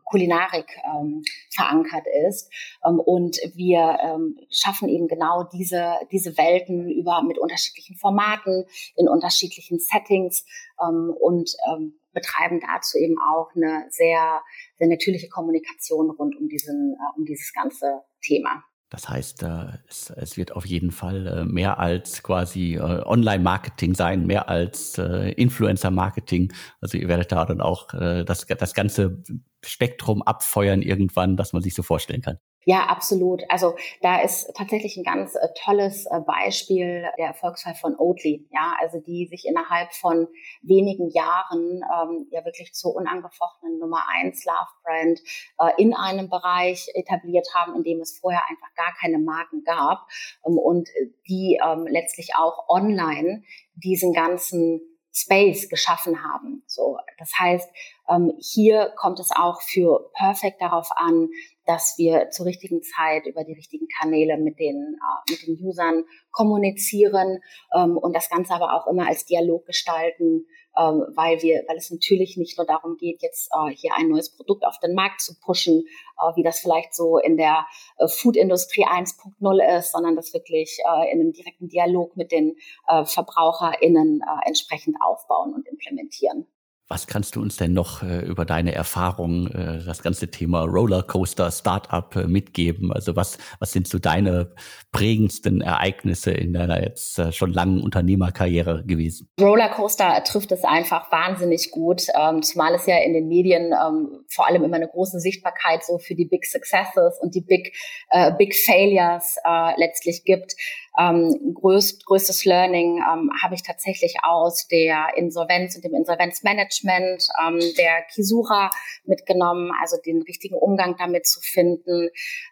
[0.06, 2.52] Kulinarik ähm, verankert ist.
[2.86, 9.08] Ähm, und wir ähm, schaffen eben genau diese, diese Welten über mit unterschiedlichen Formaten, in
[9.08, 10.46] unterschiedlichen Settings
[10.82, 14.42] ähm, und ähm, betreiben dazu eben auch eine sehr,
[14.78, 18.64] sehr natürliche Kommunikation rund um diesen, äh, um dieses ganze Thema.
[18.90, 24.26] Das heißt, äh, es, wird auf jeden Fall äh, mehr als quasi äh, Online-Marketing sein,
[24.26, 26.54] mehr als Influencer-Marketing.
[26.82, 29.24] Also ihr werdet da dann auch das, das ganze
[29.64, 32.38] Spektrum abfeuern irgendwann, dass man sich so vorstellen kann.
[32.68, 33.44] Ja, absolut.
[33.50, 38.48] Also da ist tatsächlich ein ganz äh, tolles äh, Beispiel der Erfolgsfall von Oatly.
[38.52, 40.28] Ja, also die sich innerhalb von
[40.64, 45.20] wenigen Jahren ähm, ja wirklich zur unangefochtenen Nummer eins Love Brand
[45.60, 50.08] äh, in einem Bereich etabliert haben, in dem es vorher einfach gar keine Marken gab
[50.44, 50.90] ähm, und
[51.28, 53.44] die ähm, letztlich auch online
[53.76, 54.82] diesen ganzen
[55.16, 56.64] Space geschaffen haben.
[56.68, 57.70] So, das heißt,
[58.10, 61.30] ähm, hier kommt es auch für Perfect darauf an,
[61.66, 66.04] dass wir zur richtigen Zeit über die richtigen Kanäle mit den, äh, mit den Usern
[66.32, 67.40] kommunizieren
[67.74, 70.46] ähm, und das Ganze aber auch immer als Dialog gestalten,
[70.78, 74.36] ähm, weil wir, weil es natürlich nicht nur darum geht, jetzt äh, hier ein neues
[74.36, 75.86] Produkt auf den Markt zu pushen,
[76.20, 77.66] äh, wie das vielleicht so in der
[77.98, 82.56] äh, Foodindustrie 1.0 ist, sondern das wirklich äh, in einem direkten Dialog mit den
[82.88, 86.48] äh, VerbraucherInnen äh, entsprechend aufbauen und implementieren.
[86.88, 91.50] Was kannst du uns denn noch äh, über deine Erfahrungen, äh, das ganze Thema Rollercoaster
[91.52, 92.94] Startup äh, mitgeben?
[92.94, 94.52] Also was, was sind so deine
[94.92, 99.28] prägendsten Ereignisse in deiner jetzt äh, schon langen Unternehmerkarriere gewesen?
[99.42, 104.48] Rollercoaster trifft es einfach wahnsinnig gut, ähm, zumal es ja in den Medien ähm, vor
[104.48, 107.74] allem immer eine große Sichtbarkeit so für die Big Successes und die Big,
[108.12, 110.54] äh, Big Failures äh, letztlich gibt.
[110.98, 117.60] Ähm, größt, größtes Learning ähm, habe ich tatsächlich aus der Insolvenz und dem Insolvenzmanagement ähm,
[117.78, 118.72] der Kisura
[119.04, 122.10] mitgenommen, also den richtigen Umgang damit zu finden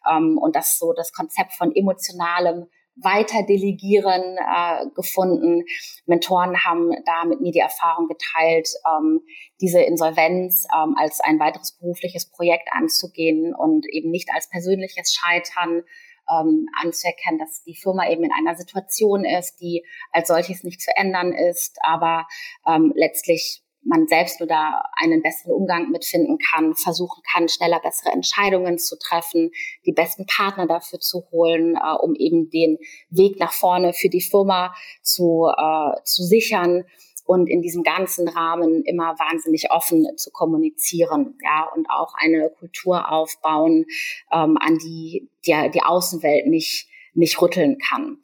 [0.10, 5.64] ähm, und das so das Konzept von emotionalem weiter delegieren äh, gefunden.
[6.06, 9.22] Mentoren haben da mit mir die Erfahrung geteilt, ähm,
[9.62, 15.84] diese Insolvenz ähm, als ein weiteres berufliches Projekt anzugehen und eben nicht als persönliches Scheitern
[16.30, 20.92] ähm, anzuerkennen, dass die Firma eben in einer Situation ist, die als solches nicht zu
[20.96, 22.28] ändern ist, aber
[22.68, 28.14] ähm, letztlich man selbst nur da einen besseren Umgang mitfinden kann, versuchen kann, schneller bessere
[28.14, 29.52] Entscheidungen zu treffen,
[29.86, 32.78] die besten Partner dafür zu holen, äh, um eben den
[33.10, 36.86] Weg nach vorne für die Firma zu, äh, zu sichern
[37.26, 43.12] und in diesem ganzen Rahmen immer wahnsinnig offen zu kommunizieren, ja, und auch eine Kultur
[43.12, 43.86] aufbauen,
[44.32, 48.18] ähm, an die, die die Außenwelt nicht, nicht rütteln kann.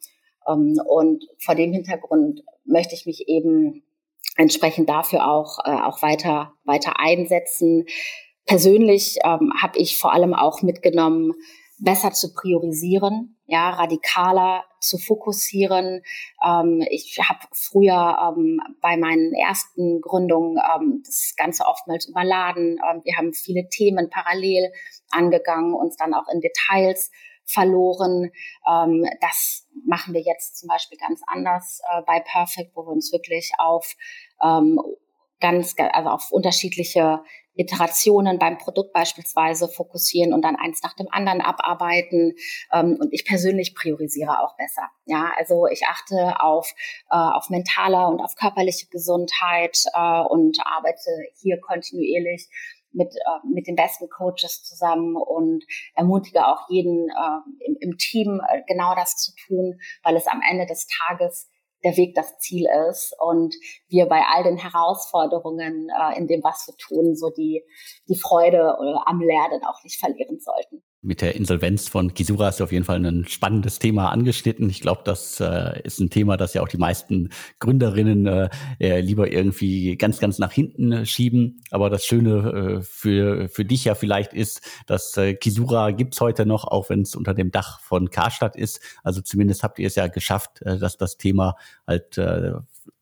[0.48, 3.82] Ähm, und vor dem Hintergrund möchte ich mich eben
[4.36, 7.86] entsprechend dafür auch, äh, auch weiter, weiter einsetzen.
[8.46, 11.34] Persönlich ähm, habe ich vor allem auch mitgenommen,
[11.78, 16.02] besser zu priorisieren, ja, radikaler zu fokussieren.
[16.46, 22.78] Ähm, ich habe früher ähm, bei meinen ersten Gründungen ähm, das Ganze oftmals überladen.
[22.88, 24.72] Ähm, wir haben viele Themen parallel
[25.10, 27.10] angegangen, uns dann auch in Details
[27.44, 28.30] verloren.
[28.70, 33.12] Ähm, das machen wir jetzt zum Beispiel ganz anders äh, bei Perfect, wo wir uns
[33.12, 33.96] wirklich auf
[34.44, 34.78] ähm,
[35.40, 37.24] ganz, also auf unterschiedliche
[37.54, 42.34] Iterationen beim Produkt beispielsweise fokussieren und dann eins nach dem anderen abarbeiten.
[42.72, 44.88] Ähm, und ich persönlich priorisiere auch besser.
[45.06, 46.72] Ja, also ich achte auf,
[47.10, 52.48] äh, auf mentale und auf körperliche Gesundheit äh, und arbeite hier kontinuierlich
[52.92, 57.10] mit, äh, mit den besten Coaches zusammen und ermutige auch jeden
[57.80, 61.49] im, Team genau das zu tun, weil es am Ende des Tages
[61.84, 63.54] der Weg das Ziel ist und
[63.88, 67.64] wir bei all den Herausforderungen äh, in dem, was wir tun, so die,
[68.08, 72.64] die Freude äh, am Lernen auch nicht verlieren sollten mit der Insolvenz von Kisura du
[72.64, 74.68] auf jeden Fall ein spannendes Thema angeschnitten.
[74.68, 79.00] Ich glaube, das äh, ist ein Thema, das ja auch die meisten Gründerinnen äh, äh
[79.00, 81.62] lieber irgendwie ganz, ganz nach hinten äh, schieben.
[81.70, 86.44] Aber das Schöne äh, für, für dich ja vielleicht ist, dass äh, Kisura gibt's heute
[86.44, 88.80] noch, auch wenn es unter dem Dach von Karstadt ist.
[89.02, 92.52] Also zumindest habt ihr es ja geschafft, äh, dass das Thema halt äh,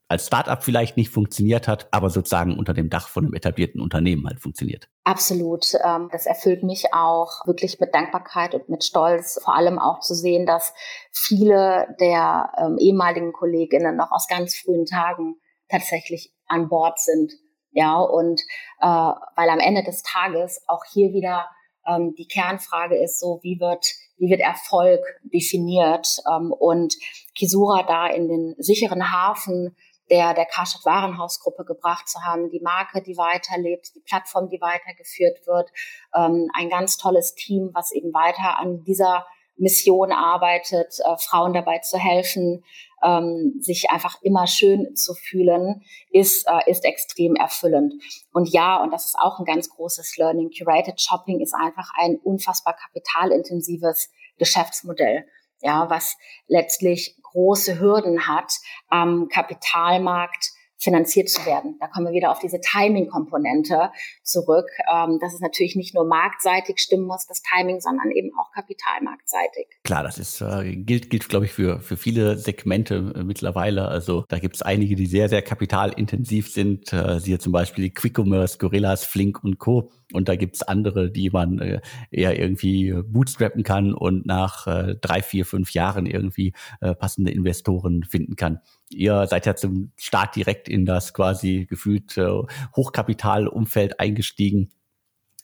[0.08, 4.26] als Startup vielleicht nicht funktioniert hat, aber sozusagen unter dem Dach von einem etablierten Unternehmen
[4.26, 4.88] halt funktioniert.
[5.04, 5.74] Absolut.
[5.84, 10.14] Ähm, das erfüllt mich auch wirklich mit Dankbarkeit und mit Stolz, vor allem auch zu
[10.14, 10.72] sehen, dass
[11.12, 15.36] viele der ähm, ehemaligen Kolleginnen noch aus ganz frühen Tagen
[15.68, 17.34] tatsächlich an Bord sind.
[17.70, 18.40] Ja, und
[18.80, 21.46] äh, weil am Ende des Tages auch hier wieder
[21.86, 23.86] ähm, die Kernfrage ist so, wie wird
[24.18, 26.94] wie wird Erfolg definiert ähm, und
[27.36, 29.76] Kisura da in den sicheren Hafen
[30.10, 35.46] der, der Karstadt Warenhausgruppe gebracht zu haben, die Marke, die weiterlebt, die Plattform, die weitergeführt
[35.46, 35.70] wird,
[36.14, 39.26] ähm, ein ganz tolles Team, was eben weiter an dieser
[39.58, 42.64] Mission arbeitet, äh, Frauen dabei zu helfen,
[43.02, 47.94] ähm, sich einfach immer schön zu fühlen, ist, äh, ist extrem erfüllend.
[48.32, 52.16] Und ja, und das ist auch ein ganz großes Learning, Curated Shopping ist einfach ein
[52.16, 55.24] unfassbar kapitalintensives Geschäftsmodell
[55.60, 58.52] ja, was letztlich große Hürden hat,
[58.88, 61.76] am Kapitalmarkt finanziert zu werden.
[61.80, 63.90] Da kommen wir wieder auf diese Timing-Komponente
[64.22, 68.52] zurück, ähm, dass es natürlich nicht nur marktseitig stimmen muss, das Timing, sondern eben auch
[68.52, 69.66] kapitalmarktseitig.
[69.82, 73.88] Klar, das ist äh, gilt, gilt glaube ich, für, für viele Segmente äh, mittlerweile.
[73.88, 77.94] Also da gibt es einige, die sehr, sehr kapitalintensiv sind, äh, siehe zum Beispiel die
[77.94, 79.90] Quick Commerce, Gorillas, Flink und Co.
[80.12, 85.22] Und da gibt's andere, die man äh, eher irgendwie bootstrappen kann und nach äh, drei,
[85.22, 88.60] vier, fünf Jahren irgendwie äh, passende Investoren finden kann.
[88.90, 92.42] Ihr seid ja zum Start direkt in das quasi gefühlt äh,
[92.76, 94.70] Hochkapitalumfeld eingestiegen.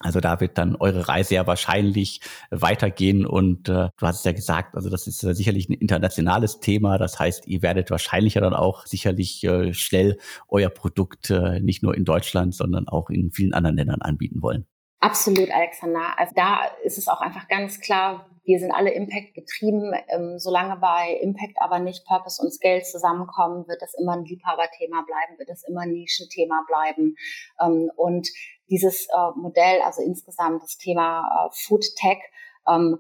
[0.01, 2.21] Also da wird dann eure Reise ja wahrscheinlich
[2.51, 6.61] weitergehen und äh, du hast es ja gesagt, also das ist äh, sicherlich ein internationales
[6.61, 6.99] Thema.
[6.99, 10.19] Das heißt, ihr werdet wahrscheinlich ja dann auch sicherlich äh, schnell
[10.49, 14.67] euer Produkt äh, nicht nur in Deutschland, sondern auch in vielen anderen Ländern anbieten wollen.
[15.05, 16.19] Absolut, Alexander.
[16.19, 19.93] Also da ist es auch einfach ganz klar, wir sind alle Impact getrieben.
[20.09, 25.03] Ähm, solange bei Impact aber nicht Purpose und Scale zusammenkommen, wird das immer ein Liebhaberthema
[25.03, 27.17] bleiben, wird das immer ein Nischenthema bleiben.
[27.61, 28.31] Ähm, und
[28.71, 32.21] dieses äh, Modell, also insgesamt das Thema äh, Food Tech,
[32.67, 32.97] ähm,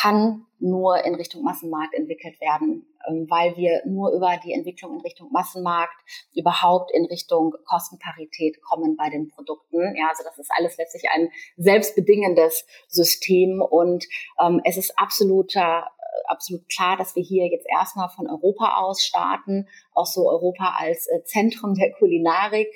[0.00, 5.00] kann nur in Richtung Massenmarkt entwickelt werden, ähm, weil wir nur über die Entwicklung in
[5.00, 5.94] Richtung Massenmarkt
[6.34, 9.94] überhaupt in Richtung Kostenparität kommen bei den Produkten.
[9.96, 14.06] Ja, also das ist alles letztlich ein selbstbedingendes System und
[14.40, 15.88] ähm, es ist absoluter
[16.26, 21.06] absolut klar, dass wir hier jetzt erstmal von Europa aus starten, auch so Europa als
[21.08, 22.68] äh, Zentrum der Kulinarik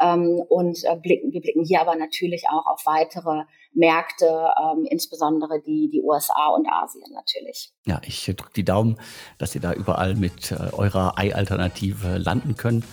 [0.00, 3.44] ähm, und äh, blicken, wir blicken hier aber natürlich auch auf weitere
[3.74, 7.72] Märkte, ähm, insbesondere die, die USA und Asien natürlich.
[7.86, 8.98] Ja, ich drücke die Daumen,
[9.38, 12.84] dass ihr da überall mit äh, eurer Ei-Alternative landen könnt.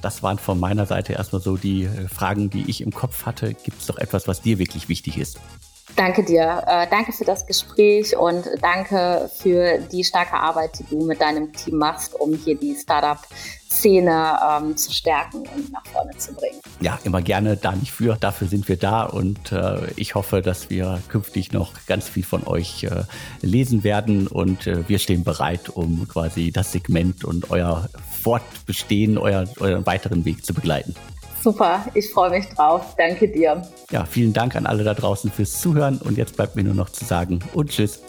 [0.00, 3.54] Das waren von meiner Seite erstmal so die äh, Fragen, die ich im Kopf hatte.
[3.54, 5.38] Gibt es doch etwas, was dir wirklich wichtig ist?
[5.96, 6.62] Danke dir.
[6.66, 11.52] Äh, danke für das Gespräch und danke für die starke Arbeit, die du mit deinem
[11.52, 12.74] Team machst, um hier die
[13.72, 16.60] Startup-Szene ähm, zu stärken und nach vorne zu bringen.
[16.80, 18.16] Ja, immer gerne da nicht für.
[18.20, 22.46] Dafür sind wir da und äh, ich hoffe, dass wir künftig noch ganz viel von
[22.46, 23.04] euch äh,
[23.40, 27.88] lesen werden und äh, wir stehen bereit, um quasi das Segment und euer
[28.22, 30.94] Fortbestehen, euer, euren weiteren Weg zu begleiten.
[31.42, 32.94] Super, ich freue mich drauf.
[32.96, 33.62] Danke dir.
[33.90, 36.90] Ja, vielen Dank an alle da draußen fürs Zuhören und jetzt bleibt mir nur noch
[36.90, 38.00] zu sagen und tschüss.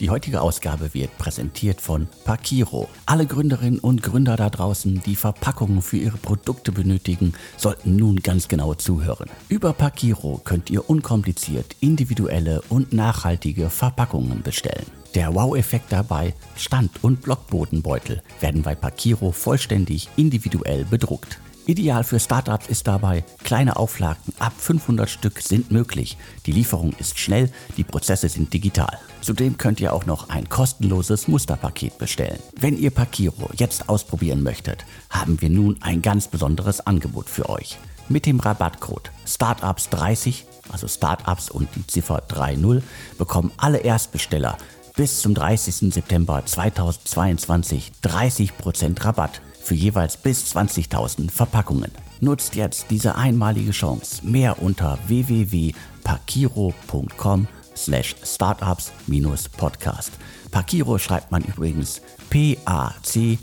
[0.00, 2.88] Die heutige Ausgabe wird präsentiert von Pakiro.
[3.04, 8.46] Alle Gründerinnen und Gründer da draußen, die Verpackungen für ihre Produkte benötigen, sollten nun ganz
[8.46, 9.28] genau zuhören.
[9.48, 14.86] Über Pakiro könnt ihr unkompliziert individuelle und nachhaltige Verpackungen bestellen.
[15.16, 21.40] Der Wow-Effekt dabei, Stand- und Blockbodenbeutel werden bei Pakiro vollständig individuell bedruckt.
[21.68, 26.16] Ideal für Startups ist dabei, kleine Auflagen ab 500 Stück sind möglich.
[26.46, 28.98] Die Lieferung ist schnell, die Prozesse sind digital.
[29.20, 32.38] Zudem könnt ihr auch noch ein kostenloses Musterpaket bestellen.
[32.58, 37.78] Wenn ihr Pakiro jetzt ausprobieren möchtet, haben wir nun ein ganz besonderes Angebot für euch.
[38.08, 42.82] Mit dem Rabattcode Startups30, also Startups und die Ziffer 30,
[43.18, 44.56] bekommen alle Erstbesteller
[44.96, 45.92] bis zum 30.
[45.92, 51.92] September 2022 30% Rabatt für jeweils bis 20.000 Verpackungen.
[52.20, 54.26] Nutzt jetzt diese einmalige Chance.
[54.26, 57.46] Mehr unter www.pakiro.com
[57.76, 60.12] slash startups-podcast.
[60.50, 62.00] Pakiro schreibt man übrigens
[62.30, 63.38] P-A-C-K-I-R-O.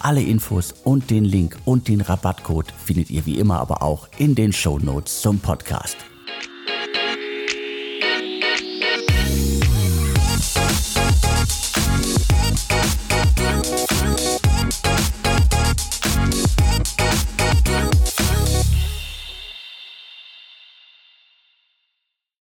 [0.00, 4.34] Alle Infos und den Link und den Rabattcode findet ihr wie immer aber auch in
[4.34, 6.07] den Show Notes zum Podcast.